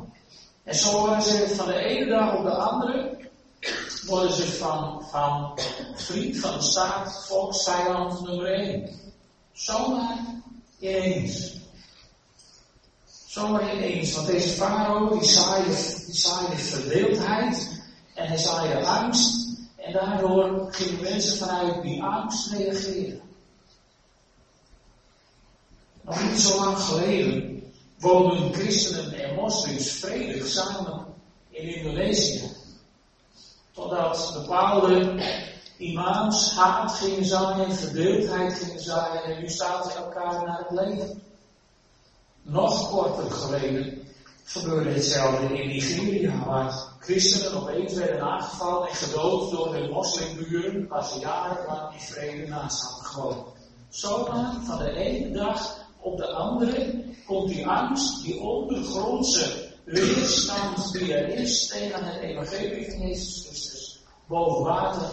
En 0.64 0.74
zo 0.74 1.06
waren 1.06 1.22
ze 1.22 1.54
van 1.56 1.66
de 1.66 1.74
ene 1.74 2.06
dag 2.06 2.36
op 2.36 2.44
de 2.44 2.54
andere 2.54 3.16
worden 4.06 4.32
ze 4.32 4.52
van, 4.52 5.02
van 5.10 5.58
vriend 5.94 6.38
van 6.38 6.54
de 6.58 6.62
staat, 6.62 7.26
volkszijand 7.26 8.20
nummer 8.20 8.52
1. 8.52 8.90
Zomaar 9.52 10.18
ineens. 10.78 11.52
Zomaar 13.26 13.76
ineens. 13.76 14.14
Want 14.14 14.26
deze 14.26 14.48
farao 14.48 15.18
die 15.18 15.28
zaaide, 15.28 16.04
die 16.06 16.14
zaaide 16.14 16.56
verdeeldheid 16.56 17.82
en 18.14 18.26
hij 18.26 18.38
zaaide 18.38 18.86
angst. 18.86 19.58
En 19.76 19.92
daardoor 19.92 20.66
gingen 20.70 21.02
mensen 21.02 21.38
vanuit 21.38 21.82
die 21.82 22.02
angst 22.02 22.50
reageren. 22.50 23.20
Nog 26.00 26.30
niet 26.30 26.40
zo 26.40 26.64
lang 26.64 26.78
geleden 26.78 27.53
woonden 27.98 28.52
christenen 28.52 29.12
en 29.12 29.34
moslims 29.34 29.90
vredig 29.90 30.46
samen 30.46 31.06
in 31.50 31.74
Indonesië. 31.74 32.50
Totdat 33.72 34.30
bepaalde 34.34 35.22
imams 35.76 36.52
haat 36.52 36.92
gingen 36.92 37.24
zaaien, 37.24 37.74
verdeeldheid 37.76 38.54
gingen 38.54 38.80
zaaien 38.80 39.24
en 39.24 39.40
nu 39.40 39.48
staan 39.48 39.90
ze 39.90 39.96
elkaar 39.96 40.44
naar 40.44 40.58
het 40.58 40.70
leven. 40.70 41.22
Nog 42.42 42.90
korter 42.90 43.30
geleden 43.30 44.02
gebeurde 44.44 44.90
hetzelfde 44.90 45.62
in 45.62 45.68
Nigeria, 45.68 46.44
waar 46.44 46.88
christenen 46.98 47.62
opeens 47.62 47.94
werden 47.94 48.20
aangevallen 48.20 48.88
en 48.88 48.94
gedood 48.94 49.50
door 49.50 49.72
de 49.72 49.88
moslimburen, 49.92 50.88
waar 50.88 51.04
ze 51.04 51.18
jarenlang 51.18 51.92
in 51.92 52.00
vrede 52.00 52.48
naast 52.48 52.82
hadden 52.82 53.04
gewoond. 53.04 53.48
Zomaar 53.88 54.54
van 54.64 54.78
de 54.78 54.90
ene 54.90 55.30
dag 55.30 55.83
op 56.04 56.16
de 56.16 56.26
andere 56.26 57.04
komt 57.26 57.48
die 57.48 57.66
angst, 57.66 58.24
die 58.24 58.40
ondergrondse 58.40 59.72
weerstand 59.84 60.92
die 60.92 61.14
er 61.14 61.28
is 61.28 61.66
tegen 61.66 62.04
het 62.04 62.22
evangelie 62.22 62.90
van 62.90 63.00
Jezus 63.00 63.44
Christus 63.44 64.00
boven 64.26 64.64
water 64.64 65.10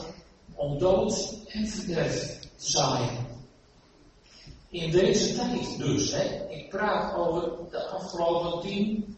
om 0.55 0.77
dood 0.77 1.37
en 1.47 1.67
verderf 1.67 2.39
te 2.39 2.71
zaaien. 2.71 3.27
In 4.69 4.91
deze 4.91 5.35
tijd 5.35 5.77
dus, 5.77 6.11
hè, 6.11 6.49
ik 6.49 6.69
praat 6.69 7.15
over 7.15 7.49
de 7.69 7.87
afgelopen 7.87 8.61
10, 8.61 9.15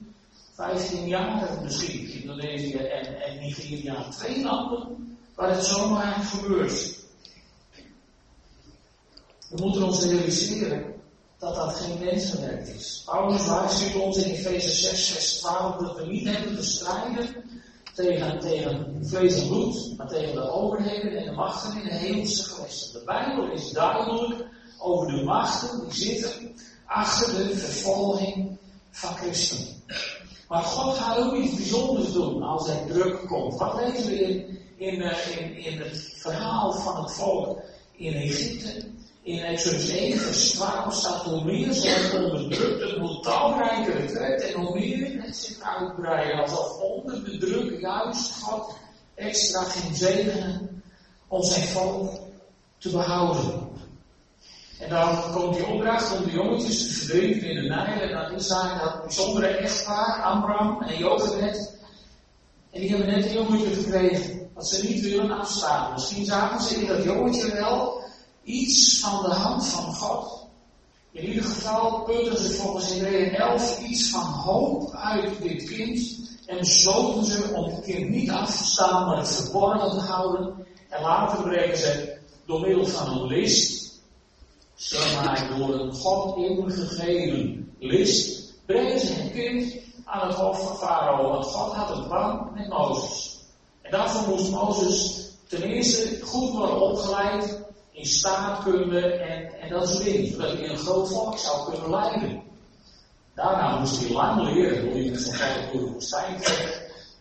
15 0.53 1.07
jaar 1.07 1.59
misschien, 1.63 2.21
Indonesië 2.21 2.77
en, 2.77 3.21
en 3.21 3.39
Nigeria, 3.39 4.09
twee 4.09 4.43
landen 4.43 5.17
waar 5.35 5.49
het 5.49 5.65
zomaar 5.65 6.13
gebeurt. 6.13 7.01
We 9.49 9.61
moeten 9.61 9.83
ons 9.83 10.05
realiseren 10.05 10.92
dat 11.43 11.55
dat 11.55 11.75
geen 11.75 11.99
mensenwerk 11.99 12.67
is. 12.67 13.01
Paulus 13.05 13.45
waarschuwt 13.45 14.01
ons 14.01 14.17
in 14.17 14.31
Efeze 14.31 14.69
6, 14.69 15.07
vers 15.09 15.37
12 15.37 15.75
dat 15.75 15.95
we 15.95 16.05
niet 16.05 16.27
hebben 16.27 16.55
te 16.55 16.63
strijden 16.63 17.35
tegen, 17.93 18.39
tegen 18.39 18.97
vlees 19.01 19.41
en 19.41 19.47
bloed, 19.47 19.93
maar 19.97 20.07
tegen 20.07 20.33
de 20.33 20.51
overheden 20.51 21.17
en 21.17 21.25
de 21.25 21.31
machten 21.31 21.81
in 21.81 21.83
de 21.83 21.93
hemelse 21.93 22.43
gewesten. 22.43 22.99
De 22.99 23.05
Bijbel 23.05 23.51
is 23.51 23.71
duidelijk 23.71 24.45
over 24.79 25.07
de 25.07 25.23
machten 25.23 25.79
die 25.79 25.93
zitten 25.93 26.55
achter 26.85 27.35
de 27.37 27.57
vervolging 27.57 28.57
van 28.91 29.15
christenen. 29.15 29.83
Maar 30.47 30.63
God 30.63 30.97
gaat 30.97 31.17
ook 31.17 31.35
iets 31.35 31.55
bijzonders 31.55 32.11
doen 32.11 32.43
als 32.43 32.67
er 32.69 32.85
druk 32.87 33.27
komt. 33.27 33.57
Wat 33.59 33.75
lezen 33.75 34.05
we 34.05 34.45
in, 34.77 35.01
eh, 35.01 35.37
in, 35.37 35.55
in 35.55 35.79
het 35.79 36.13
verhaal 36.15 36.73
van 36.73 37.03
het 37.03 37.11
volk 37.11 37.61
in 37.95 38.13
Egypte? 38.13 38.91
In 39.23 39.39
Exodus 39.39 39.89
1, 39.89 40.17
vers 40.19 40.51
12 40.51 40.93
staat 40.93 41.23
hoe 41.23 41.43
meer 41.43 41.73
ze 41.73 42.11
onderdrukt, 42.13 42.97
hoe 42.97 43.19
talrijker 43.19 44.01
het 44.01 44.11
werd 44.11 44.41
en 44.41 44.61
hoe 44.61 44.79
meer 44.79 45.21
het 45.21 45.35
zich 45.35 45.59
uitbreiden. 45.59 46.41
Alsof 46.41 46.79
onder 46.79 47.23
de 47.23 47.37
druk 47.37 47.79
juist 47.79 48.41
God 48.41 48.75
extra 49.15 49.63
ging 49.63 49.95
zegenen 49.95 50.83
om 51.27 51.43
zijn 51.43 51.67
volk 51.67 52.19
te 52.77 52.89
behouden. 52.89 53.69
En 54.79 54.89
dan 54.89 55.31
komt 55.31 55.55
die 55.55 55.67
opdracht 55.67 56.17
om 56.17 56.23
de 56.23 56.31
jongetjes 56.31 56.87
te 56.87 56.93
verdrinken 56.93 57.49
in 57.49 57.55
de 57.55 57.69
Nijl. 57.69 58.01
En 58.01 58.11
dan 58.11 58.31
is 58.31 58.47
daar 58.47 58.79
dat 58.83 59.01
bijzondere 59.01 59.47
echtpaar, 59.47 60.21
Amram 60.23 60.81
en 60.81 60.97
Jochebed. 60.97 61.77
En 62.71 62.79
die 62.81 62.89
hebben 62.89 63.07
net 63.07 63.25
een 63.25 63.33
jongetje 63.33 63.73
gekregen. 63.73 64.49
Dat 64.55 64.67
ze 64.67 64.87
niet 64.87 65.01
willen 65.01 65.31
afstaan. 65.31 65.93
Misschien 65.93 66.25
zagen 66.25 66.61
ze 66.61 66.75
in 66.75 66.87
dat 66.87 67.03
jongetje 67.03 67.51
wel 67.51 68.02
iets 68.43 68.99
van 68.99 69.23
de 69.23 69.35
hand 69.35 69.67
van 69.67 69.93
God. 69.93 70.47
In 71.11 71.25
ieder 71.27 71.43
geval 71.43 72.03
putten 72.03 72.37
ze 72.37 72.49
volgens 72.49 72.93
Hebreeën 72.93 73.35
11 73.35 73.79
iets 73.79 74.09
van 74.09 74.21
hoop 74.21 74.91
uit 74.91 75.41
dit 75.41 75.63
kind. 75.63 76.21
En 76.45 76.57
besloten 76.57 77.25
ze 77.25 77.53
om 77.53 77.63
het 77.63 77.83
kind 77.83 78.09
niet 78.09 78.29
af 78.29 78.57
te 78.57 78.63
staan, 78.63 79.05
maar 79.05 79.17
het 79.17 79.35
verborgen 79.35 79.89
te 79.89 80.05
houden. 80.05 80.65
En 80.89 81.01
later 81.01 81.43
brengen 81.43 81.77
ze 81.77 82.17
door 82.45 82.61
middel 82.61 82.85
van 82.85 83.17
een 83.17 83.27
list, 83.27 84.01
zomaar 84.75 85.53
door 85.57 85.79
een 85.79 85.93
God 85.93 86.37
ingegeven 86.37 87.71
list, 87.79 88.53
brengen 88.65 88.99
ze 88.99 89.13
het 89.13 89.31
kind 89.31 89.73
aan 90.05 90.27
het 90.27 90.37
hoofd 90.37 90.63
van 90.63 90.77
Farao. 90.77 91.29
Want 91.29 91.45
God 91.45 91.73
had 91.73 91.97
een 91.97 92.07
plan 92.07 92.51
met 92.53 92.69
Mozes. 92.69 93.39
En 93.81 93.91
daarvoor 93.91 94.29
moest 94.29 94.51
Mozes 94.51 95.29
ten 95.47 95.61
eerste 95.61 96.19
goed 96.21 96.51
worden 96.51 96.81
opgeleid 96.81 97.61
in 97.93 98.05
staatkunde 98.05 99.01
en, 99.01 99.61
en 99.61 99.69
dat 99.69 99.89
soort 99.89 100.03
dingen, 100.03 100.31
zodat 100.31 100.51
hij 100.51 100.69
een 100.69 100.77
groot 100.77 101.09
volk 101.09 101.37
zou 101.37 101.71
kunnen 101.71 101.89
leiden. 101.89 102.41
Daarna 103.35 103.79
moest 103.79 103.99
hij 103.99 104.11
lang 104.11 104.41
leren, 104.41 104.89
hoe 104.89 105.03
je 105.03 105.11
met 105.11 105.21
zo'n 105.21 105.35
door 105.71 105.85
de 105.85 105.91
woestijn 105.91 106.41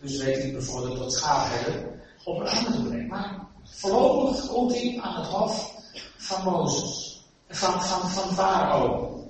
Dus 0.01 0.17
weet 0.17 0.41
hij 0.41 0.51
bijvoorbeeld 0.51 0.97
tot 0.97 1.13
schaapherder 1.13 2.01
op 2.23 2.39
een 2.39 2.47
andere 2.47 2.83
brengen. 2.83 3.07
Maar 3.07 3.47
voorlopig 3.63 4.47
komt 4.47 4.73
hij 4.73 4.99
aan 5.01 5.15
het 5.15 5.27
hof 5.27 5.71
van 6.17 6.43
Mozes, 6.43 7.21
van, 7.49 7.81
van, 7.81 8.09
van. 8.09 9.21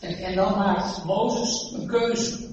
En, 0.00 0.14
en 0.14 0.34
dan 0.34 0.58
maakt 0.58 1.04
Mozes 1.04 1.72
een 1.72 1.86
keuze. 1.86 2.48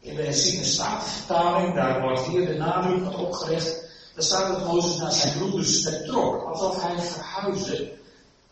In 0.00 0.16
de 0.16 0.22
herziene 0.22 0.64
statenvertaling, 0.64 1.74
daar 1.74 2.00
wordt 2.00 2.26
hier 2.26 2.46
de 2.46 2.54
nadruk 2.54 3.06
op 3.06 3.18
opgelegd 3.18 3.87
dan 4.18 4.26
staat 4.26 4.48
dat 4.48 4.66
Mozes 4.66 4.96
naar 4.96 5.12
zijn 5.12 5.38
broeders 5.38 5.82
vertrok, 5.82 6.48
alsof 6.48 6.82
hij 6.82 6.98
verhuisde. 6.98 7.92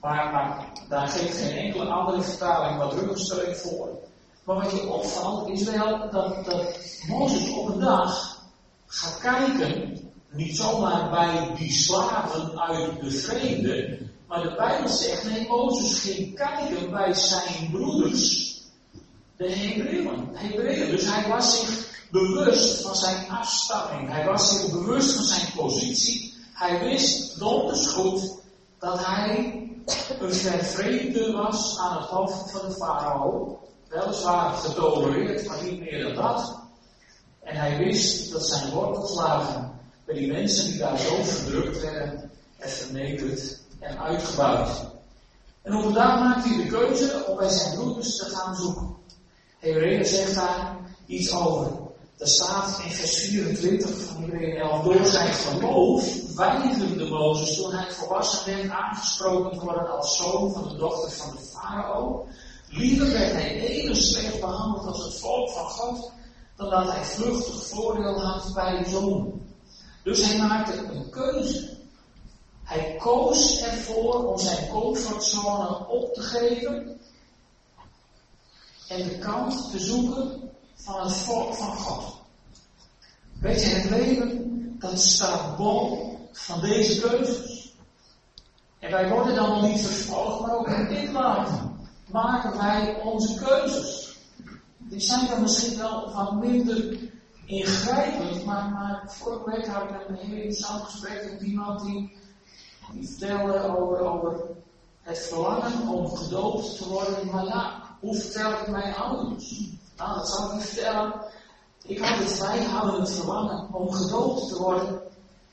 Maar, 0.01 0.67
daar 0.89 1.09
geeft 1.09 1.37
geen 1.37 1.57
enkele 1.57 1.85
andere 1.85 2.23
vertaling 2.23 2.79
wat 2.79 2.93
ruggensteun 2.93 3.57
voor. 3.57 3.89
Maar 4.45 4.57
wat 4.57 4.71
je 4.71 4.89
opvalt 4.89 5.49
is 5.49 5.63
wel 5.63 6.11
dat, 6.11 6.45
dat 6.45 6.79
Mozes 7.07 7.51
op 7.51 7.69
een 7.69 7.81
dag 7.81 8.39
gaat 8.87 9.19
kijken, 9.19 9.99
niet 10.31 10.57
zomaar 10.57 11.11
bij 11.11 11.55
die 11.57 11.73
slaven 11.73 12.61
uit 12.61 13.01
de 13.01 13.11
vrede, 13.11 13.99
maar 14.29 14.43
de 14.43 14.55
Bijbel 14.57 14.89
zegt, 14.89 15.25
nee, 15.25 15.49
Mozes 15.49 16.01
ging 16.01 16.35
kijken 16.35 16.91
bij 16.91 17.15
zijn 17.15 17.71
broeders, 17.71 18.55
de 19.37 19.51
Hebreeën. 19.51 20.29
Hebreeën. 20.33 20.91
Dus 20.91 21.15
hij 21.15 21.29
was 21.29 21.61
zich 21.61 21.96
bewust 22.11 22.83
van 22.83 22.97
zijn 22.97 23.31
afstamming. 23.31 24.11
Hij 24.11 24.25
was 24.25 24.51
zich 24.51 24.73
bewust 24.73 25.15
van 25.15 25.25
zijn 25.25 25.53
positie. 25.57 26.35
Hij 26.53 26.79
wist 26.79 27.39
donders 27.39 27.87
goed 27.87 28.39
dat 28.79 29.07
hij 29.07 29.63
een 30.21 30.33
vervreemde 30.33 31.33
was 31.33 31.79
aan 31.79 31.97
het 31.97 32.07
hoofd 32.07 32.51
van 32.51 32.69
de 32.69 32.75
farao. 32.75 33.59
Weliswaar 33.89 34.53
getolereerd, 34.53 35.47
maar 35.47 35.63
niet 35.63 35.81
meer 35.81 36.03
dan 36.03 36.15
dat. 36.15 36.59
En 37.43 37.57
hij 37.57 37.77
wist 37.79 38.33
dat 38.33 38.47
zijn 38.47 38.71
wortels 38.71 39.15
lagen 39.15 39.81
bij 40.05 40.15
die 40.15 40.33
mensen 40.33 40.71
die 40.71 40.79
daar 40.79 40.99
zo 40.99 41.23
verdrukt 41.23 41.81
werden 41.81 42.31
en 42.59 42.71
vernederd 42.71 43.61
en 43.81 43.99
uitgebuit. 43.99 44.69
En 45.63 45.75
op 45.75 45.85
een 45.85 45.93
dag 45.93 46.21
maakt 46.21 46.45
hij 46.45 46.57
de 46.57 46.67
keuze 46.67 47.25
om 47.27 47.37
bij 47.37 47.49
zijn 47.49 47.75
broeders 47.75 48.17
te 48.17 48.25
gaan 48.25 48.57
zoeken. 48.57 48.97
Hebreeën 49.59 50.05
zegt 50.05 50.35
daar 50.35 50.77
iets 51.07 51.33
over. 51.33 51.86
Er 52.19 52.29
staat 52.29 52.81
in 52.85 52.91
vers 52.91 53.17
24 53.17 53.91
van 53.91 54.23
Hebreeën 54.23 54.57
11, 54.57 54.85
door 54.85 55.07
zijn 55.07 55.33
geloof 55.33 56.35
weigerde 56.35 57.05
Mozes 57.05 57.57
toen 57.57 57.73
hij 57.73 57.93
volwassen 57.93 58.57
werd 58.57 58.71
aangesproken 58.71 59.61
worden 59.61 59.91
als 59.91 60.17
zoon 60.17 60.53
van 60.53 60.69
de 60.69 60.77
dochter 60.77 61.11
van 61.11 61.31
de 61.31 61.43
farao. 61.43 62.27
Liever 62.69 63.13
werd 63.13 63.33
hij 63.33 63.61
even 63.61 63.97
slecht 63.97 64.41
behandeld 64.41 64.87
als 64.87 65.05
het 65.05 65.19
volk 65.19 65.51
van 65.51 65.65
God, 65.65 66.13
dan 66.57 66.71
dat 66.71 66.93
hij 66.93 67.05
vluchtig 67.05 67.67
voordeel 67.67 68.21
had 68.21 68.55
bij 68.55 68.83
de 68.83 68.91
zoon. 68.91 69.41
Dus 70.03 70.25
hij 70.27 70.39
maakte 70.39 70.77
een 70.77 71.11
keuze. 71.11 71.77
Hij 72.63 72.97
koos 72.99 73.61
ervoor 73.61 74.25
om 74.25 74.39
zijn 74.39 74.69
comfortzone 74.69 75.87
op 75.89 76.15
te 76.15 76.21
geven 76.21 77.01
en 78.89 79.09
de 79.09 79.19
kant 79.19 79.71
te 79.71 79.79
zoeken 79.79 80.47
van 80.77 81.01
het 81.01 81.17
volk 81.17 81.55
van 81.55 81.77
God. 81.77 82.15
Weet 83.41 83.63
je, 83.63 83.69
het 83.69 83.91
leven, 83.91 84.77
dat 84.79 85.01
staat 85.01 85.57
bol 85.57 86.19
van 86.33 86.61
deze 86.61 87.01
keuzes. 87.01 87.75
En 88.79 88.91
wij 88.91 89.09
worden 89.09 89.35
dan 89.35 89.49
nog 89.49 89.63
niet 89.63 89.81
vervolgd, 89.81 90.41
maar 90.41 90.57
ook 90.57 90.69
in 90.69 90.89
dit 90.89 91.13
maken 91.13 91.67
maken 92.11 92.57
wij 92.57 93.01
onze 93.03 93.45
keuzes. 93.45 94.19
Die 94.79 95.01
zijn 95.01 95.27
dan 95.27 95.41
misschien 95.41 95.79
wel 95.79 96.13
wat 96.13 96.35
minder 96.35 96.99
ingrijpend, 97.45 98.45
maar, 98.45 98.71
maar 98.71 99.03
vorige 99.07 99.51
week 99.51 99.67
had 99.67 99.83
ik 99.83 100.09
een 100.09 100.15
heel 100.15 100.37
interessant 100.37 100.83
gesprek 100.83 101.33
met 101.33 101.43
iemand 101.43 101.85
die, 101.85 102.17
vertelde 103.03 103.77
over, 103.77 103.99
over 103.99 104.41
het 105.03 105.19
verlangen 105.19 105.89
om 105.89 106.09
gedoopt 106.09 106.77
te 106.77 106.89
worden. 106.89 107.31
Maar 107.31 107.45
ja, 107.45 107.83
hoe 108.01 108.15
vertel 108.15 108.51
ik 108.51 108.59
het 108.59 108.69
mijn 108.69 108.95
ouders? 108.95 109.71
Nou, 109.97 110.15
dat 110.15 110.29
zal 110.29 110.47
ik 110.47 110.53
niet 110.53 110.65
vertellen. 110.65 111.13
Ik 111.83 111.99
had 111.99 112.19
het, 112.19 112.99
het 112.99 113.11
verlangen 113.11 113.75
om 113.75 113.93
gedoopt 113.93 114.49
te 114.49 114.57
worden. 114.59 115.01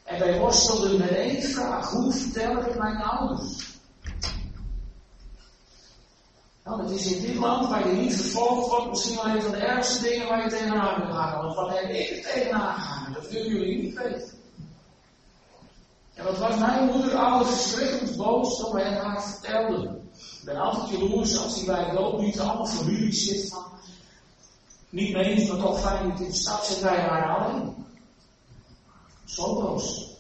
En 0.04 0.20
wij 0.20 0.40
worstelden 0.40 1.00
met 1.00 1.10
één 1.10 1.44
vraag. 1.44 1.90
Hoe 1.90 2.14
vertel 2.14 2.58
ik 2.58 2.78
mijn 2.78 3.02
ouders? 3.02 3.72
Nou, 6.64 6.82
het 6.82 6.92
is 6.92 7.12
in 7.12 7.22
dit 7.22 7.36
land 7.36 7.70
waar 7.70 7.88
je 7.88 7.94
niet 7.94 8.16
vervolgd 8.16 8.70
wordt, 8.70 8.90
misschien 8.90 9.16
wel 9.16 9.26
een 9.26 9.42
van 9.42 9.52
de 9.52 9.58
ergste 9.58 10.04
dingen 10.04 10.28
waar 10.28 10.44
je 10.44 10.50
tegenaan 10.50 11.00
moet 11.00 11.16
gaan. 11.16 11.42
Want 11.42 11.56
wat 11.56 11.70
heb 11.70 11.90
ik 11.90 12.24
tegenaan 12.24 12.80
gehangen? 12.80 13.14
Dat 13.14 13.30
willen 13.30 13.52
jullie 13.52 13.82
niet 13.82 13.94
weten. 13.94 14.34
En 16.14 16.24
wat 16.24 16.38
was 16.38 16.58
mijn 16.58 16.86
moeder 16.86 17.16
altijd 17.16 17.50
verschrikkelijk 17.50 18.18
boos 18.18 18.58
toen 18.58 18.72
wij 18.72 18.94
haar 18.94 19.24
vertelden. 19.24 20.10
Ik 20.14 20.46
ben 20.46 20.56
altijd 20.56 20.90
jaloers 20.90 21.38
als 21.38 21.56
hij 21.56 21.66
bij 21.66 21.96
dood 21.96 22.20
niet 22.20 22.40
allemaal 22.40 22.66
familie 22.66 23.14
zit 23.14 23.50
van. 23.50 23.73
Niet 24.94 25.14
mee, 25.14 25.48
maar 25.48 25.58
toch 25.58 25.82
fijn 25.82 26.10
dat 26.10 26.20
in 26.20 26.34
stad 26.34 26.66
zit, 26.66 26.80
wij 26.80 27.10
waren 27.10 27.36
alleen. 27.36 27.86
Zo 29.26 29.62
boos 29.62 30.16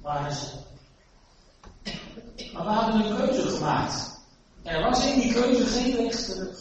waren 0.00 0.34
ze. 0.34 0.46
Maar 2.52 2.64
we 2.64 2.70
hadden 2.70 3.04
een 3.04 3.16
keuze 3.16 3.50
gemaakt. 3.50 4.20
En 4.62 4.74
er 4.74 4.90
was 4.90 5.06
in 5.06 5.20
die 5.20 5.32
keuze 5.32 5.66
geen 5.66 5.96
weg 5.96 6.24
terug. 6.24 6.58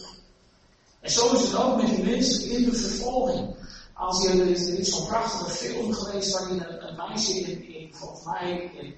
En 0.99 1.11
zo 1.11 1.33
is 1.33 1.41
het 1.41 1.55
ook 1.55 1.81
met 1.81 1.95
die 1.95 2.03
mensen 2.03 2.49
in 2.49 2.63
de 2.63 2.75
vervolging. 2.75 3.55
Als 3.93 4.23
je, 4.23 4.29
er 4.29 4.47
is, 4.47 4.67
is 4.67 4.89
zo'n 4.89 5.07
prachtige 5.07 5.49
film 5.49 5.93
geweest 5.93 6.33
waarin 6.33 6.61
een, 6.61 6.95
meisje 6.95 7.39
in, 7.39 7.73
in, 7.73 7.93
volgens 7.93 8.25
mij 8.25 8.71
in, 8.73 8.95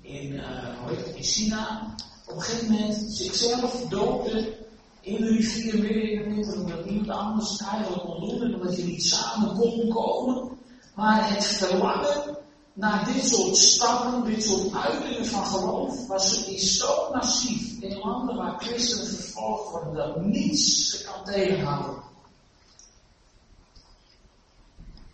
in, 0.00 0.32
uh, 0.32 0.78
hoe 0.80 0.94
heet 0.94 1.06
het, 1.06 1.16
in 1.16 1.22
China 1.22 1.94
op 2.26 2.34
een 2.34 2.42
gegeven 2.42 2.72
moment 2.72 2.96
zichzelf 3.08 3.88
doopte 3.88 4.60
in 5.02 5.20
de 5.20 5.28
rivier 5.28 5.78
midden 5.78 6.10
in 6.10 6.22
de 6.22 6.34
winter, 6.34 6.60
omdat 6.60 6.84
niemand 6.84 7.10
anders 7.10 7.60
eigenlijk 7.60 8.02
kon 8.02 8.28
doen 8.28 8.42
en 8.42 8.54
omdat 8.54 8.76
je 8.76 8.84
niet 8.84 9.04
samen 9.04 9.56
kon 9.56 9.88
komen. 9.88 10.50
Maar 10.94 11.34
het 11.34 11.44
verlangen 11.44 12.38
naar 12.72 13.04
dit 13.04 13.24
soort 13.24 13.56
stappen, 13.56 14.24
dit 14.24 14.44
soort 14.44 14.74
uitingen 14.74 15.26
van 15.26 15.46
geloof, 15.46 16.06
was, 16.06 16.44
is 16.44 16.76
zo 16.76 17.10
massief 17.12 17.80
in 17.80 17.98
landen 17.98 18.36
waar 18.36 18.58
christenen 18.58 19.06
vervolgd 19.06 19.70
worden 19.70 19.94
dat 19.94 20.24
niets 20.24 20.90
ze 20.90 21.04
kan 21.04 21.24
tegenhouden. 21.24 22.02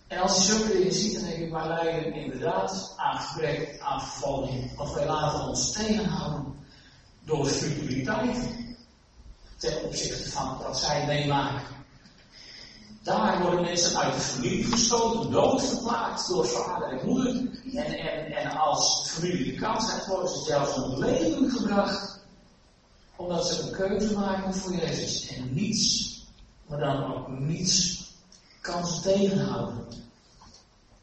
En 0.07 0.21
als 0.21 0.37
je 0.37 0.53
zulke 0.53 0.73
dingen 0.73 0.93
ziet, 0.93 1.15
dan 1.15 1.23
denk 1.23 1.39
ik, 1.39 1.53
wij 1.53 1.69
leiden 1.69 2.13
inderdaad 2.13 2.95
aan 2.97 3.19
gebrek 3.19 3.81
aan 3.81 4.01
vervolging. 4.01 4.77
Want 4.77 4.93
wij 4.93 5.07
laten 5.07 5.49
ons 5.49 5.73
tegenhouden 5.73 6.55
door 7.25 7.47
futiliteit 7.47 8.67
ten 9.59 9.85
opzichte 9.85 10.31
van 10.31 10.59
wat 10.59 10.79
zij 10.79 11.07
meemaken. 11.07 11.77
Daar 13.03 13.43
worden 13.43 13.61
mensen 13.61 13.99
uit 13.99 14.15
de 14.15 14.21
familie 14.21 14.65
gestoten, 14.65 15.31
doodverklaard 15.31 16.29
door 16.29 16.47
vader 16.47 16.89
en 16.89 17.07
moeder. 17.07 17.61
En, 17.75 17.93
en, 18.37 18.51
als 18.57 19.11
familie 19.11 19.53
de 19.53 19.61
kans 19.61 19.93
heeft, 19.93 20.07
worden 20.07 20.31
ze 20.31 20.43
zelfs 20.43 20.75
om 20.75 20.99
leven 20.99 21.51
gebracht. 21.51 22.19
Omdat 23.17 23.47
ze 23.47 23.63
een 23.63 23.73
keuze 23.73 24.15
maken 24.15 24.55
voor 24.55 24.75
Jezus. 24.75 25.37
En 25.37 25.55
niets, 25.55 26.17
maar 26.67 26.79
dan 26.79 27.15
ook 27.15 27.29
niets, 27.29 28.05
kan 28.61 28.87
ze 28.87 29.01
tegenhouden. 29.01 29.87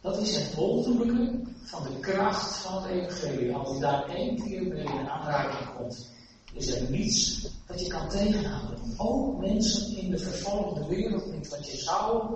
Dat 0.02 0.18
is 0.18 0.36
het 0.36 0.54
wonderlijke 0.54 1.42
van 1.64 1.84
de 1.84 2.00
kracht 2.00 2.58
van 2.58 2.84
het 2.84 2.92
evangelie. 2.92 3.56
Als 3.56 3.74
je 3.74 3.80
daar 3.80 4.06
één 4.06 4.44
keer 4.44 4.64
mee 4.64 4.84
in 4.84 5.10
aanraking 5.10 5.76
komt, 5.76 6.10
is 6.56 6.76
er 6.76 6.90
niets 6.90 7.48
dat 7.66 7.80
je 7.80 7.88
kan 7.88 8.10
tegenhouden. 8.10 8.94
Ook 8.98 9.38
mensen 9.40 9.98
in 9.98 10.12
de 10.12 10.18
vervolgde 10.18 10.86
wereld 10.88 11.34
niet. 11.34 11.50
Want 11.50 11.72
je 11.72 11.78
zou, 11.78 12.36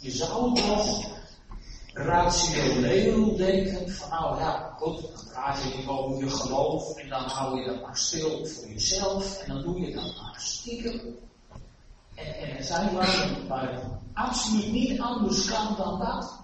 je 0.00 0.10
zou 0.10 0.54
toch 0.54 1.12
rationeel 1.92 3.36
denken 3.36 3.90
van 3.90 4.08
nou 4.08 4.38
ja, 4.38 4.74
goed, 4.78 5.00
dan 5.00 5.24
praat 5.32 5.62
je 5.62 5.88
over 5.88 6.24
je 6.24 6.30
geloof 6.30 6.96
en 6.96 7.08
dan 7.08 7.22
hou 7.22 7.60
je 7.60 7.66
dat 7.66 7.82
maar 7.82 7.96
stil 7.96 8.46
voor 8.46 8.68
jezelf 8.68 9.38
en 9.38 9.52
dan 9.54 9.62
doe 9.62 9.80
je 9.80 9.94
dat 9.94 10.04
maar 10.04 10.34
stiekem. 10.36 11.00
En, 12.14 12.34
en 12.34 12.56
er 12.56 12.64
zijn 12.64 12.94
waar 13.48 13.72
het 13.72 13.82
absoluut 14.12 14.72
niet 14.72 15.00
anders 15.00 15.44
kan 15.44 15.76
dan 15.76 15.98
dat. 15.98 16.42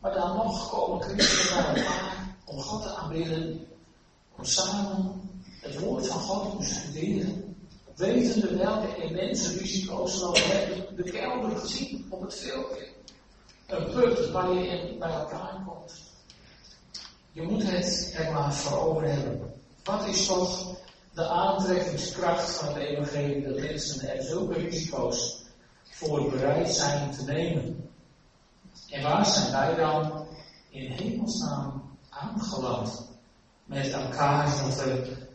Maar 0.00 0.12
dan 0.12 0.36
nog 0.36 0.70
komen 0.70 1.02
christenen 1.02 1.64
bij 1.64 1.82
elkaar 1.82 2.36
om 2.44 2.60
God 2.60 2.82
te 2.82 2.94
aanbidden, 2.94 3.66
om 4.36 4.44
samen 4.44 5.20
het 5.70 5.80
woord 5.80 6.06
van 6.06 6.20
God 6.20 6.60
te 6.60 6.64
studeren, 6.64 7.56
wetende 7.96 8.56
welke 8.56 9.02
immense 9.02 9.58
risico's 9.58 10.20
we 10.20 10.38
hebben 10.38 10.96
de 10.96 11.10
kelder 11.10 11.56
gezien 11.56 12.06
op 12.08 12.20
het 12.20 12.34
filmpje. 12.34 12.88
Een 13.66 13.90
put 13.90 14.30
waar 14.30 14.54
je 14.54 14.66
in 14.66 14.98
bij 14.98 15.10
elkaar 15.10 15.62
komt. 15.66 15.92
Je 17.32 17.42
moet 17.42 17.62
het 17.62 18.14
er 18.16 18.32
maar 18.32 18.54
voor 18.54 18.78
over 18.78 19.02
hebben. 19.02 19.52
Wat 19.84 20.06
is 20.06 20.26
toch 20.26 20.76
de 21.14 21.28
aantrekkingskracht 21.28 22.50
van 22.50 22.68
het 22.68 22.76
evangelie 22.76 23.42
dat 23.42 23.58
mensen 23.58 24.08
er 24.08 24.22
zulke 24.22 24.58
risico's 24.58 25.44
voor 25.90 26.30
bereid 26.30 26.68
zijn 26.68 27.10
te 27.10 27.24
nemen? 27.24 27.90
En 28.88 29.02
waar 29.02 29.26
zijn 29.26 29.52
wij 29.52 29.74
dan 29.74 30.26
in 30.70 30.90
hemelsnaam 30.90 31.82
aangeland 32.08 33.08
met 33.64 33.90
elkaar 33.90 34.62
dat 34.64 34.84
we 34.84 35.28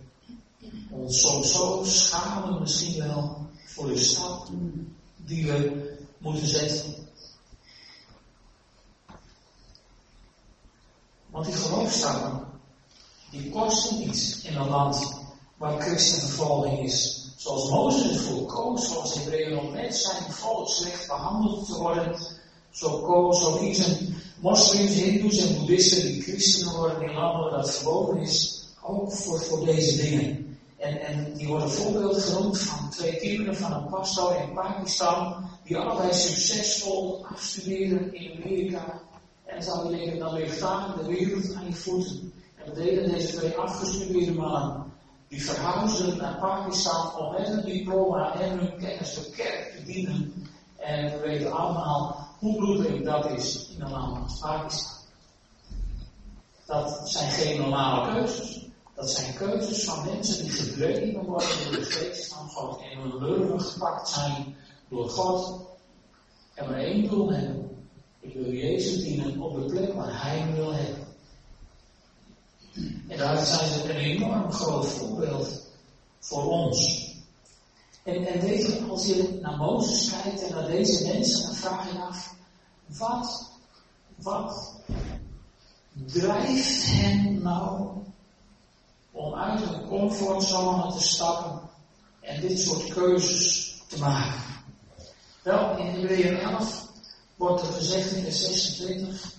ons 0.97 1.21
soms 1.21 1.51
zo 1.51 1.83
schamen 1.83 2.59
misschien 2.59 3.07
wel 3.07 3.47
voor 3.65 3.87
de 3.87 3.97
stap 3.97 4.47
die 5.15 5.45
we 5.45 5.89
moeten 6.17 6.47
zetten. 6.47 6.93
Want 11.29 11.45
die 11.45 11.55
geloofstappen, 11.55 12.47
die 13.31 13.49
kosten 13.49 14.07
iets 14.07 14.41
in 14.41 14.55
een 14.55 14.69
land 14.69 15.23
waar 15.57 15.81
christenvervolging 15.81 16.79
is. 16.79 17.23
Zoals 17.35 17.69
Mozes 17.69 18.45
koos, 18.47 18.87
zoals 18.87 19.13
Hebreeën 19.13 19.57
om 19.57 19.71
met 19.71 19.95
zijn 19.95 20.31
volk 20.31 20.69
slecht 20.69 21.07
behandeld 21.07 21.65
te 21.65 21.77
worden. 21.77 22.17
Zo, 22.71 22.99
koos, 22.99 23.59
kiezen 23.59 24.15
moslims, 24.41 24.93
hindoes 24.93 25.37
en 25.37 25.55
boeddhisten 25.55 26.01
die 26.01 26.21
christenen 26.21 26.75
worden 26.75 27.01
in 27.01 27.13
landen 27.13 27.41
waar 27.41 27.61
dat 27.61 27.75
verboden 27.75 28.21
is. 28.21 28.63
Ook 28.81 29.13
voor, 29.13 29.39
voor 29.39 29.65
deze 29.65 29.95
dingen. 29.95 30.44
En, 30.77 31.01
en 31.01 31.33
die 31.33 31.47
worden 31.47 31.69
voorbeeld 31.69 32.23
genoemd 32.23 32.59
van 32.59 32.89
twee 32.89 33.15
kinderen 33.15 33.55
van 33.55 33.73
een 33.73 33.89
pastor 33.89 34.35
in 34.35 34.53
Pakistan, 34.53 35.49
die 35.63 35.77
allebei 35.77 36.13
succesvol 36.13 37.25
afstuderen 37.25 38.13
in 38.13 38.43
Amerika. 38.43 39.01
En 39.45 39.61
je 39.61 39.97
denken, 39.97 40.19
dan 40.19 40.33
ligt 40.33 40.59
daar 40.59 40.97
de 40.97 41.05
wereld 41.05 41.53
aan 41.55 41.65
je 41.65 41.73
voeten. 41.73 42.33
En 42.55 42.65
wat 42.65 42.75
deden 42.75 43.11
deze 43.11 43.37
twee 43.37 43.57
afgestudeerde 43.57 44.33
mannen? 44.33 44.93
Die 45.27 45.43
verhuisden 45.43 46.17
naar 46.17 46.37
Pakistan 46.39 47.15
om 47.17 47.31
met 47.31 47.47
een 47.47 47.65
diploma 47.65 48.39
en 48.39 48.57
hun 48.59 48.77
kennis 48.77 49.13
de 49.13 49.29
kerk 49.35 49.75
te 49.75 49.83
dienen. 49.83 50.33
En 50.77 51.11
we 51.11 51.19
weten 51.19 51.51
allemaal 51.51 52.27
hoe 52.39 52.55
bloedig 52.55 53.01
dat 53.01 53.29
is 53.29 53.69
in 53.75 53.81
een 53.81 53.91
land 53.91 54.23
als 54.23 54.39
Pakistan. 54.39 54.93
Dat 56.65 57.09
zijn 57.09 57.31
geen 57.31 57.61
normale 57.61 58.13
keuzes. 58.13 58.64
Dat 58.95 59.11
zijn 59.11 59.33
keuzes 59.33 59.83
van 59.83 60.05
mensen 60.05 60.43
die 60.43 60.51
gedreven 60.51 61.23
worden 61.25 61.63
door 61.63 61.71
de 61.71 61.85
geest 61.85 62.33
van 62.33 62.49
God 62.49 62.81
en 62.81 62.99
hun 62.99 63.17
leuven 63.17 63.61
gepakt 63.61 64.09
zijn 64.09 64.55
door 64.89 65.09
God 65.09 65.65
en 66.53 66.69
maar 66.69 66.79
één 66.79 67.09
doel 67.09 67.31
hebben. 67.31 67.87
Ik 68.19 68.33
wil 68.33 68.51
Jezus 68.51 69.03
dienen 69.03 69.41
op 69.41 69.53
de 69.53 69.65
plek 69.65 69.93
waar 69.93 70.23
Hij 70.23 70.53
wil 70.53 70.73
hebben. 70.73 71.07
En 73.07 73.17
daar 73.17 73.45
zijn 73.45 73.71
ze 73.71 73.89
een 73.89 73.95
enorm 73.95 74.51
groot 74.51 74.87
voorbeeld 74.87 75.65
voor 76.19 76.43
ons. 76.43 77.09
En, 78.03 78.25
en 78.27 78.39
weet 78.39 78.65
je, 78.65 78.85
als 78.89 79.05
je 79.05 79.39
naar 79.41 79.57
Mozes 79.57 80.09
kijkt 80.09 80.43
en 80.43 80.55
naar 80.55 80.67
deze 80.67 81.07
mensen, 81.07 81.45
dan 81.45 81.55
vraag 81.55 81.91
je 81.91 81.99
af, 81.99 82.35
wat, 82.85 83.51
wat 84.15 84.75
drijft 85.93 86.85
hen 86.85 87.41
nou 87.41 88.03
om 89.15 89.33
uit 89.33 89.59
hun 89.59 89.87
comfortzone 89.87 90.91
te 90.91 91.03
stappen 91.03 91.69
en 92.21 92.41
dit 92.41 92.59
soort 92.59 92.93
keuzes 92.93 93.73
te 93.87 93.99
maken. 93.99 94.41
Wel, 95.43 95.77
in 95.77 95.85
Hebreeën 95.85 96.37
11 96.37 96.87
wordt 97.35 97.61
er 97.61 97.73
gezegd 97.73 98.11
in 98.11 98.23
vers 98.23 98.41
26, 98.41 99.33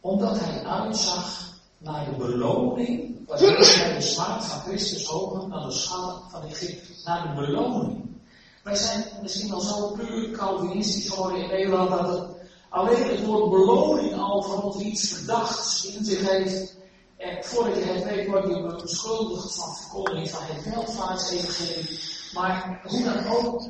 omdat 0.00 0.40
hij 0.40 0.64
uitzag 0.64 1.48
naar 1.78 2.04
de 2.04 2.16
beloning, 2.16 3.18
waardoor 3.26 3.56
hij 3.56 3.94
de 3.94 4.00
smaak 4.00 4.42
van 4.42 4.60
Christus 4.60 5.04
hoger 5.04 5.50
dan 5.50 5.68
de 5.68 5.72
schaal 5.72 6.22
van 6.30 6.42
Egypte, 6.42 6.92
naar 7.04 7.22
de 7.22 7.34
beloning. 7.34 8.18
Wij 8.62 8.76
zijn 8.76 9.04
misschien 9.22 9.50
wel 9.50 9.60
zo 9.60 9.90
puur 9.90 10.30
Calvinistisch 10.30 11.08
geworden 11.08 11.42
in 11.42 11.48
Nederland 11.48 11.90
dat 11.90 12.08
het 12.08 12.40
Alleen 12.70 13.08
het 13.08 13.24
woord 13.24 13.50
beloning 13.50 14.14
al 14.14 14.42
voor 14.42 14.62
ons 14.62 14.76
iets 14.76 15.08
verdachts 15.08 15.86
in 15.86 16.04
zich 16.04 16.30
heeft. 16.30 16.74
En 17.20 17.44
voordat 17.44 17.74
je 17.76 17.84
het 17.84 18.04
weet, 18.04 18.26
word 18.26 18.48
je 18.48 18.78
beschuldigd 18.82 19.54
van 19.54 19.74
verkondiging 19.74 20.30
van 20.30 20.42
het 20.42 20.74
welvaartsevangelie. 20.74 22.00
Maar 22.34 22.80
hoe 22.86 23.02
dan 23.02 23.26
ook, 23.26 23.62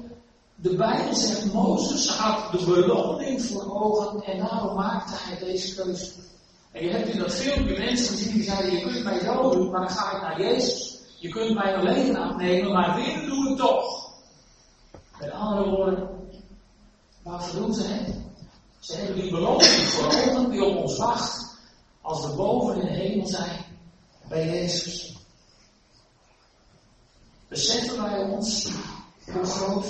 de 0.54 0.76
Bijbel 0.76 1.14
zegt, 1.14 1.52
Mozes 1.52 2.08
had 2.08 2.52
de 2.52 2.64
beloning 2.64 3.42
voor 3.42 3.82
ogen 3.82 4.22
en 4.22 4.38
daarom 4.38 4.76
maakte 4.76 5.12
hij 5.16 5.38
deze 5.38 5.74
keuze. 5.74 6.12
En 6.72 6.84
je 6.84 6.90
hebt 6.90 7.08
in 7.08 7.18
dat 7.18 7.34
filmpje 7.34 7.78
mensen 7.78 8.16
gezien 8.16 8.32
die 8.32 8.42
zeiden, 8.42 8.72
je 8.72 8.80
kunt 8.80 9.04
mij 9.04 9.18
doden, 9.18 9.70
maar 9.70 9.80
dan 9.80 9.90
ga 9.90 10.16
ik 10.16 10.22
naar 10.22 10.40
Jezus. 10.40 10.98
Je 11.18 11.28
kunt 11.28 11.54
mij 11.54 11.76
alleen 11.76 12.16
afnemen, 12.16 12.72
maar 12.72 12.94
weer 12.94 13.26
doe 13.26 13.50
ik 13.50 13.56
toch. 13.56 14.10
Met 15.20 15.30
andere 15.30 15.70
woorden, 15.70 16.08
waarvoor 17.22 17.60
doen 17.60 17.74
ze 17.74 17.82
het? 17.82 18.14
Ze 18.78 18.96
hebben 18.96 19.14
die 19.14 19.30
beloning 19.30 19.62
voor 19.62 20.06
ogen 20.06 20.50
die 20.50 20.64
op 20.64 20.76
ons 20.76 20.96
wacht 20.96 21.49
als 22.00 22.26
we 22.26 22.32
boven 22.32 22.80
in 22.80 22.86
de 22.86 22.92
hemel 22.92 23.26
zijn 23.26 23.64
bij 24.28 24.46
Jezus. 24.46 25.16
Beseffen 27.48 28.02
wij 28.02 28.22
ons 28.22 28.68
hoe 29.32 29.44
groot 29.44 29.86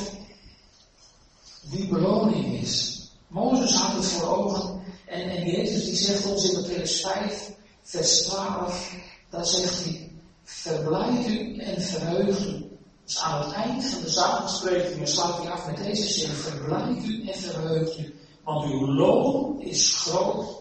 die 1.62 1.88
beloning 1.88 2.60
is. 2.60 3.04
Mozes 3.26 3.74
had 3.74 3.92
het 3.92 4.04
voor 4.04 4.36
ogen 4.36 4.82
en, 5.06 5.30
en 5.30 5.50
Jezus 5.50 5.84
die 5.84 5.96
zegt 5.96 6.26
ons 6.26 6.50
in 6.50 6.62
Matthäus 6.62 7.00
5, 7.00 7.50
vers 7.82 8.22
12, 8.22 8.94
daar 9.30 9.46
zegt 9.46 9.84
hij, 9.84 10.10
verblijd 10.44 11.26
u 11.26 11.56
en 11.56 11.82
verheug 11.82 12.46
u. 12.46 12.68
Dus 13.04 13.18
aan 13.18 13.44
het 13.44 13.52
eind 13.52 13.84
van 13.84 14.02
de 14.02 14.08
zakenspreking 14.08 15.08
sluit 15.08 15.36
hij 15.36 15.50
af 15.50 15.66
met 15.66 15.76
deze 15.76 16.08
zin, 16.12 16.30
verblijd 16.30 17.04
u 17.04 17.28
en 17.28 17.38
verheug 17.38 17.98
u, 17.98 18.14
want 18.44 18.64
uw 18.64 18.86
loon 18.86 19.60
is 19.60 19.94
groot 19.96 20.59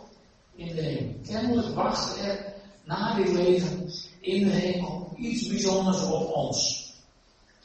in 0.60 0.76
de 0.76 0.82
hemel. 0.82 1.14
Kennelijk 1.28 1.76
wacht 1.76 2.20
er 2.20 2.54
na 2.84 3.16
dit 3.16 3.30
leven 3.30 3.92
in 4.20 4.44
de 4.48 4.54
hemel 4.54 5.14
iets 5.16 5.48
bijzonders 5.48 6.04
op 6.04 6.34
ons. 6.34 6.88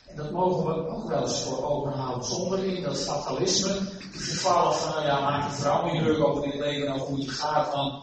En 0.06 0.16
dat 0.16 0.30
mogen 0.30 0.66
we 0.66 0.88
ook 0.88 1.08
wel 1.08 1.22
eens 1.22 1.42
voor 1.42 1.64
ogen 1.64 1.92
houden. 1.92 2.24
Zonder 2.24 2.64
in 2.64 2.82
dat 2.82 2.98
fatalisme 2.98 3.74
te 4.12 4.18
vervallen 4.18 4.74
van, 4.74 4.90
nou 4.90 5.06
ja, 5.06 5.20
maak 5.20 5.50
je 5.50 5.56
vrouw 5.56 5.92
niet 5.92 6.02
druk 6.02 6.24
over 6.24 6.42
dit 6.42 6.60
leven 6.60 6.86
en 6.86 6.98
hoe 6.98 7.18
het 7.18 7.30
gaat, 7.30 7.72
dan 7.72 8.02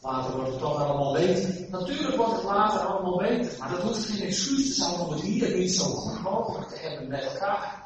later 0.00 0.36
wordt 0.36 0.50
het 0.50 0.58
toch 0.58 0.78
allemaal 0.78 1.12
beter. 1.12 1.66
Natuurlijk 1.70 2.16
wordt 2.16 2.32
het 2.32 2.42
later 2.42 2.80
allemaal 2.80 3.16
beter, 3.16 3.58
maar 3.58 3.70
dat 3.70 3.80
hoeft 3.80 4.04
geen 4.04 4.26
excuus 4.26 4.66
te 4.66 4.72
zijn 4.72 5.00
om 5.00 5.12
het 5.12 5.20
hier 5.20 5.58
niet 5.58 5.72
zo 5.72 5.84
goed 5.84 6.22
mogelijk 6.22 6.70
te 6.70 6.78
hebben 6.78 7.08
met 7.08 7.24
elkaar. 7.24 7.82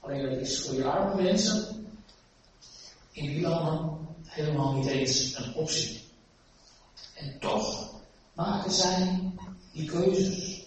Alleen 0.00 0.30
dat 0.30 0.40
is 0.40 0.66
voor 0.66 0.74
je 0.74 0.84
arme 0.84 1.22
mensen 1.22 1.86
in 3.12 3.26
die 3.26 3.40
landen 3.40 4.01
helemaal 4.32 4.72
niet 4.72 4.86
eens 4.86 5.36
een 5.36 5.54
optie. 5.54 6.00
En 7.14 7.38
toch 7.38 7.94
maken 8.34 8.72
zij 8.72 9.30
die 9.72 9.90
keuzes. 9.90 10.66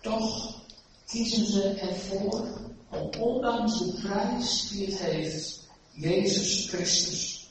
Toch 0.00 0.60
kiezen 1.06 1.46
ze 1.46 1.68
ervoor 1.68 2.48
om 2.90 3.10
ondanks 3.20 3.78
de 3.78 3.98
prijs 4.02 4.68
die 4.68 4.86
het 4.86 4.98
heeft, 4.98 5.68
Jezus 5.92 6.68
Christus 6.68 7.48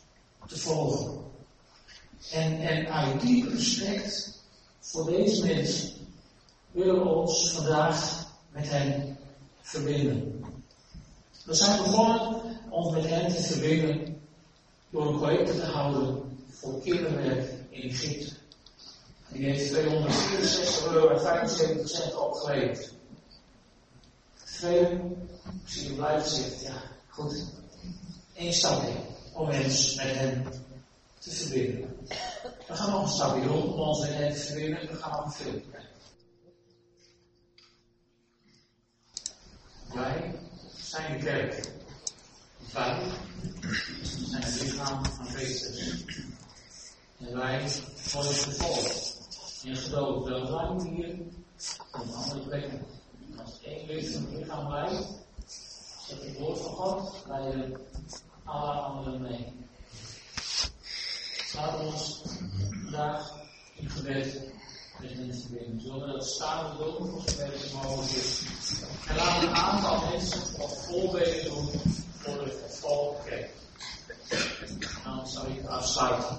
te 0.47 0.57
volgen. 0.57 1.23
En, 2.31 2.59
en 2.59 2.87
uit 2.87 3.21
diep 3.21 3.49
respect 3.49 4.41
voor 4.79 5.05
deze 5.05 5.45
mensen 5.45 5.89
willen 6.71 7.03
we 7.03 7.09
ons 7.09 7.51
vandaag 7.51 8.27
met 8.51 8.69
hen 8.69 9.17
verbinden. 9.61 10.43
We 11.45 11.53
zijn 11.53 11.83
begonnen 11.83 12.41
ons 12.69 12.91
met 12.91 13.05
hen 13.05 13.33
te 13.35 13.41
verbinden 13.41 14.14
door 14.89 15.07
een 15.07 15.17
collecte 15.17 15.55
te 15.55 15.65
houden 15.65 16.37
voor 16.49 16.81
kinderwerk 16.81 17.51
in 17.69 17.89
Egypte. 17.89 18.33
Die 19.27 19.45
heeft 19.45 19.69
264 19.69 20.91
euro 20.91 21.07
en 21.07 21.21
75 21.21 21.89
cent 21.89 22.15
opgeleverd. 22.15 22.93
Veel, 24.33 25.17
zie 25.65 25.89
je 25.89 25.95
blijven 25.95 26.29
zitten, 26.29 26.61
ja, 26.61 26.81
goed. 27.07 27.45
Eén 28.35 28.53
stapje 28.53 28.93
om 29.33 29.49
eens 29.49 29.95
met 29.95 30.15
hen 30.15 30.45
te 31.19 31.31
verbinden. 31.31 31.97
We 32.67 32.73
gaan 32.73 32.91
nog 32.91 33.01
een 33.01 33.09
stapje 33.09 33.47
rond 33.47 33.73
om 33.73 33.79
ons 33.79 33.99
met 33.99 34.13
hen 34.13 34.33
te 34.33 34.39
verbinden 34.39 34.79
en 34.79 34.87
we 34.87 34.95
gaan 34.95 35.11
nog 35.11 35.25
een 35.25 35.31
film. 35.31 35.61
Wij 39.93 40.35
zijn 40.75 41.17
de 41.17 41.25
kerk. 41.25 41.71
Wij 42.75 42.99
zijn 44.01 44.43
het 44.43 44.61
lichaam 44.61 45.05
van 45.05 45.25
Christus. 45.25 46.03
En 47.19 47.37
wij 47.37 47.71
worden 48.13 48.33
vervolgd 48.33 49.17
in 49.63 49.75
geloof. 49.75 50.27
Wel 50.27 50.47
zijn 50.47 50.79
hier 50.79 51.15
op 51.91 52.13
andere 52.15 52.39
plekken. 52.39 52.85
Als 53.43 53.61
één 53.61 54.11
van 54.11 54.37
lichaam 54.37 54.67
blijft, 54.67 55.07
zet 56.07 56.21
het 56.21 56.39
woord 56.39 56.59
van 56.59 56.71
God, 56.71 57.23
leiden 57.27 57.79
alle 58.43 58.71
anderen 58.71 59.21
mee. 59.21 59.53
Laat 61.53 61.79
ons 61.79 62.21
vandaag 62.83 63.33
in 63.75 63.89
gebed 63.89 64.41
met 64.99 65.17
mensen 65.17 65.47
verbinden. 65.47 65.81
Zullen 65.81 66.07
we 66.07 66.13
dat 66.13 66.27
samen 66.27 66.77
doen 66.77 67.21
zover 67.25 67.45
het 67.45 67.73
mogelijk 67.73 68.11
is. 68.11 68.41
En 69.07 69.15
laten 69.15 69.47
een 69.47 69.55
aantal 69.55 70.09
mensen 70.09 70.57
wat 70.57 70.85
voorbeelden 70.85 71.45
doen 71.45 72.03
voor 72.25 72.43
de 72.43 72.51
vervolgde 72.67 73.29
kerk. 73.29 73.51
Dan 75.03 75.27
zal 75.27 75.45
ik 75.45 75.65
afsluiten. 75.67 76.37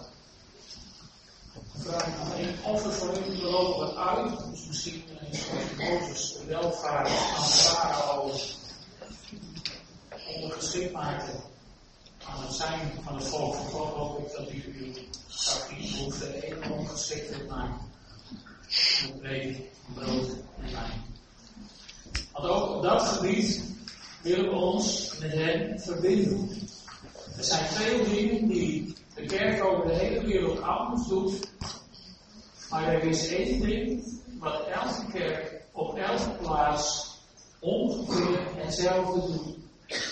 Vraag 1.78 2.06
nog 2.18 2.34
één 2.34 2.64
offer 2.64 2.92
voor 2.92 3.08
u. 3.08 3.30
We 3.30 3.42
lopen 3.42 3.86
wat 3.86 3.96
uit. 3.96 4.50
Dus 4.50 4.66
misschien 4.66 5.04
is 5.30 5.40
Mozes 5.76 6.32
de 6.32 6.44
welvaart 6.44 7.08
aan 7.08 7.44
Farao 7.44 8.30
ondergeschikt 10.34 10.92
maakte 10.92 11.32
aan 12.24 12.42
het 12.42 12.54
zijn 12.54 12.92
van 13.04 13.16
het 13.16 13.28
volk 13.28 13.54
van 13.54 13.66
God. 13.66 13.94
Hoop 13.94 14.18
ik 14.18 14.32
dat 14.36 14.50
u 14.50 14.74
uw 14.78 14.92
sacrifice 15.26 16.42
even 16.42 16.70
ongeschikt 16.70 17.48
maakt. 17.48 17.82
Met 19.02 19.20
breed, 19.20 19.60
brood 19.94 20.28
en 20.60 20.72
wijn. 20.72 21.04
Want 22.32 22.46
ook 22.46 22.70
op 22.70 22.82
dat 22.82 23.02
gebied 23.02 23.75
willen 24.26 24.52
ons 24.52 25.18
met 25.18 25.32
hen 25.32 25.80
verbinden. 25.80 26.50
Er 27.36 27.44
zijn 27.44 27.66
veel 27.66 28.04
dingen 28.04 28.48
die 28.48 28.94
de 29.14 29.26
kerk 29.26 29.64
over 29.64 29.86
de 29.86 29.94
hele 29.94 30.26
wereld 30.26 30.62
anders 30.62 31.08
doet. 31.08 31.50
Maar 32.70 32.88
er 32.88 33.02
is 33.02 33.28
één 33.28 33.60
ding 33.60 34.04
wat 34.38 34.66
elke 34.66 35.12
kerk 35.12 35.62
op 35.72 35.96
elke 35.96 36.30
plaats 36.42 37.14
ongeveer 37.60 38.38
hetzelfde 38.54 39.20
doet. 39.20 39.56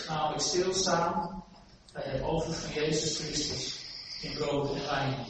Namelijk 0.08 0.42
stilstaan 0.42 1.44
bij 1.92 2.02
het 2.06 2.22
offer 2.22 2.52
van 2.52 2.82
Jezus 2.82 3.18
Christus 3.18 3.80
in 4.22 4.32
brood 4.32 4.74
en 4.74 4.86
wijn. 4.86 5.26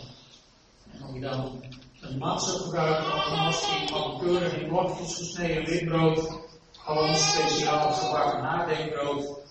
En 0.92 1.06
om 1.06 1.14
je 1.14 1.20
dan 1.20 1.62
een 2.00 2.18
mat 2.18 2.42
zou 2.42 2.58
gebruiken 2.58 3.14
of 3.14 3.26
een 3.26 3.44
misschien 3.46 3.88
van 3.88 4.18
keurig 4.18 4.56
in 4.56 4.68
blokjes 4.68 5.14
gesneden 5.14 5.64
witbrood, 5.64 6.42
gewoon 6.84 7.16
speciaal 7.16 7.92
gebakken 7.92 8.42
nadenkbrood. 8.42 9.42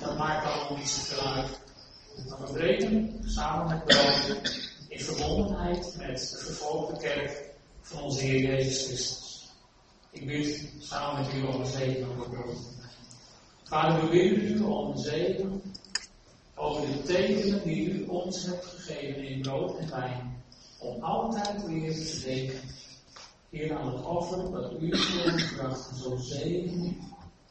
Dat 0.00 0.18
maakt 0.18 0.46
allemaal 0.46 0.76
niet 0.76 0.88
zoveel 0.88 1.32
uit. 1.32 1.58
Maar 2.28 2.38
we 2.46 2.52
breken 2.52 3.20
samen 3.26 3.68
met 3.68 3.84
brood 3.84 4.40
in 4.88 5.00
verbondenheid 5.00 5.94
met 5.98 6.18
de 6.30 6.44
vervolgde 6.44 6.98
kerk 6.98 7.54
van 7.82 8.02
onze 8.02 8.20
Heer 8.20 8.40
Jezus 8.40 8.84
Christus. 8.84 9.48
Ik 10.10 10.26
bid 10.26 10.68
samen 10.80 11.24
met 11.24 11.34
u 11.34 11.42
om 11.42 11.60
een 11.60 11.66
zegen 11.66 12.08
over 12.08 12.30
brood. 12.30 12.56
Vader, 13.62 14.00
we 14.00 14.08
bidden 14.08 14.56
u 14.56 14.62
om 14.62 14.90
een 14.90 14.98
zegen 14.98 15.62
over 16.54 16.86
de 16.86 17.02
tekenen 17.02 17.62
die 17.62 17.90
u 17.90 18.04
ons 18.04 18.44
hebt 18.44 18.66
gegeven 18.66 19.28
in 19.28 19.40
brood 19.40 19.78
en 19.78 19.90
wijn, 19.90 20.42
om 20.78 21.02
altijd 21.02 21.66
weer 21.66 21.92
te 21.92 22.22
denken. 22.24 22.60
Heer, 23.50 23.76
aan 23.76 23.92
het 23.92 24.04
offer 24.04 24.50
dat 24.50 24.72
u 24.72 24.96
heeft 24.96 25.42
gebracht, 25.42 25.96
zo 25.96 26.16
zegen 26.16 26.96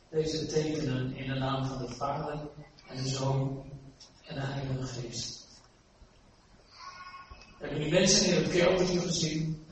deze 0.09 0.45
tekenen 0.45 1.15
in 1.15 1.33
de 1.33 1.39
naam 1.39 1.65
van 1.65 1.77
de 1.77 1.93
Vader 1.93 2.39
en 2.87 3.03
de 3.03 3.09
Zoon 3.09 3.63
en 4.25 4.35
de 4.35 4.41
Heilige 4.41 4.85
Geest. 4.85 5.47
We 7.57 7.65
hebben 7.65 7.79
die 7.79 7.91
mensen 7.91 8.27
in 8.27 8.43
het 8.43 8.51
keldertje 8.51 8.99
gezien, 8.99 9.65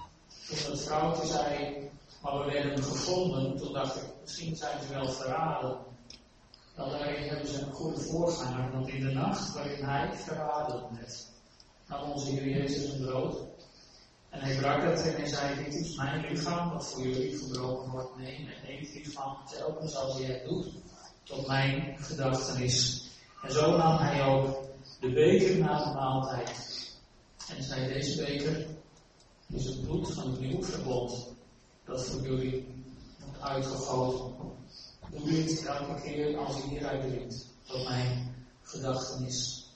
toen 0.47 0.71
het 0.71 0.81
vrouwtje 0.81 1.27
zei, 1.27 1.89
maar 2.21 2.45
we 2.45 2.51
werden 2.51 2.83
gevonden, 2.83 3.57
toen 3.57 3.73
dacht 3.73 3.95
ik, 3.95 4.07
misschien 4.21 4.55
zijn 4.55 4.83
ze 4.83 4.93
wel 4.93 5.09
verraden. 5.09 5.77
Dan 6.75 6.89
hebben 6.91 7.47
ze 7.47 7.61
een 7.61 7.73
goede 7.73 7.99
voorganger, 7.99 8.71
want 8.71 8.87
in 8.87 9.05
de 9.05 9.11
nacht 9.11 9.53
waarin 9.53 9.85
hij 9.85 10.13
verraden 10.13 10.83
werd, 10.95 11.25
nam 11.87 12.11
onze 12.11 12.29
Heer 12.29 12.47
Jezus 12.47 12.91
een 12.91 13.05
brood. 13.05 13.37
En 14.33 14.39
hij 14.39 14.55
brak 14.55 14.81
het 14.81 15.01
en 15.01 15.15
hij 15.15 15.27
zei, 15.27 15.63
dit 15.63 15.73
is 15.73 15.95
mijn 15.95 16.25
lichaam, 16.25 16.69
dat 16.69 16.91
voor 16.91 17.01
jullie 17.01 17.37
gebroken 17.37 17.91
wordt. 17.91 18.17
Neem 18.17 18.47
en 18.47 18.69
eet 18.69 18.87
hiervan 18.87 19.37
telkens 19.57 19.95
als 19.95 20.17
je 20.17 20.25
het 20.25 20.45
doet, 20.45 20.67
tot 21.23 21.47
mijn 21.47 21.97
gedachtenis. 21.99 23.07
En 23.41 23.51
zo 23.51 23.77
nam 23.77 23.97
hij 23.97 24.25
ook 24.25 24.63
de 24.99 25.11
beker 25.11 25.57
na 25.57 25.83
de 25.83 25.93
maaltijd. 25.93 26.51
En 27.49 27.63
zei, 27.63 27.93
deze 27.93 28.23
beker 28.23 28.67
is 29.47 29.65
het 29.65 29.81
bloed 29.81 30.13
van 30.13 30.31
het 30.31 30.39
nieuwe 30.39 30.63
verbond. 30.63 31.27
Dat 31.85 32.05
voor 32.05 32.21
jullie 32.21 32.67
wordt 33.19 33.41
uitgegoten. 33.41 34.35
Doe 35.11 35.29
dit 35.29 35.65
elke 35.65 36.01
keer 36.01 36.37
als 36.37 36.55
je 36.55 36.69
hieruit 36.69 37.01
drinkt. 37.01 37.47
Tot 37.63 37.87
mijn 37.89 38.35
gedachtenis. 38.61 39.67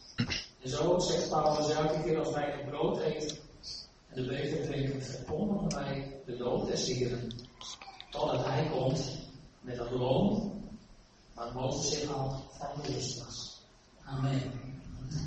En 0.61 0.69
zo 0.69 0.99
zegt 0.99 1.29
Paulus 1.29 1.69
elke 1.69 2.03
keer 2.03 2.19
als 2.19 2.33
wij 2.33 2.51
het 2.51 2.69
brood 2.69 2.99
eten 2.99 3.45
en 4.09 4.23
de 4.23 4.27
beker 4.27 4.65
drinken, 4.65 5.03
verkondigen 5.03 5.83
wij 5.83 6.21
de 6.25 6.37
dood 6.37 6.67
des 6.67 6.87
Heren. 6.87 7.31
Totdat 8.09 8.45
hij 8.45 8.69
komt 8.69 9.17
met 9.61 9.75
dat 9.75 9.91
loon 9.91 10.51
waar 11.33 11.53
Mozes 11.53 11.99
zich 11.99 12.13
al 12.13 12.41
van 12.51 12.81
was. 12.83 13.61
Amen. 14.03 14.56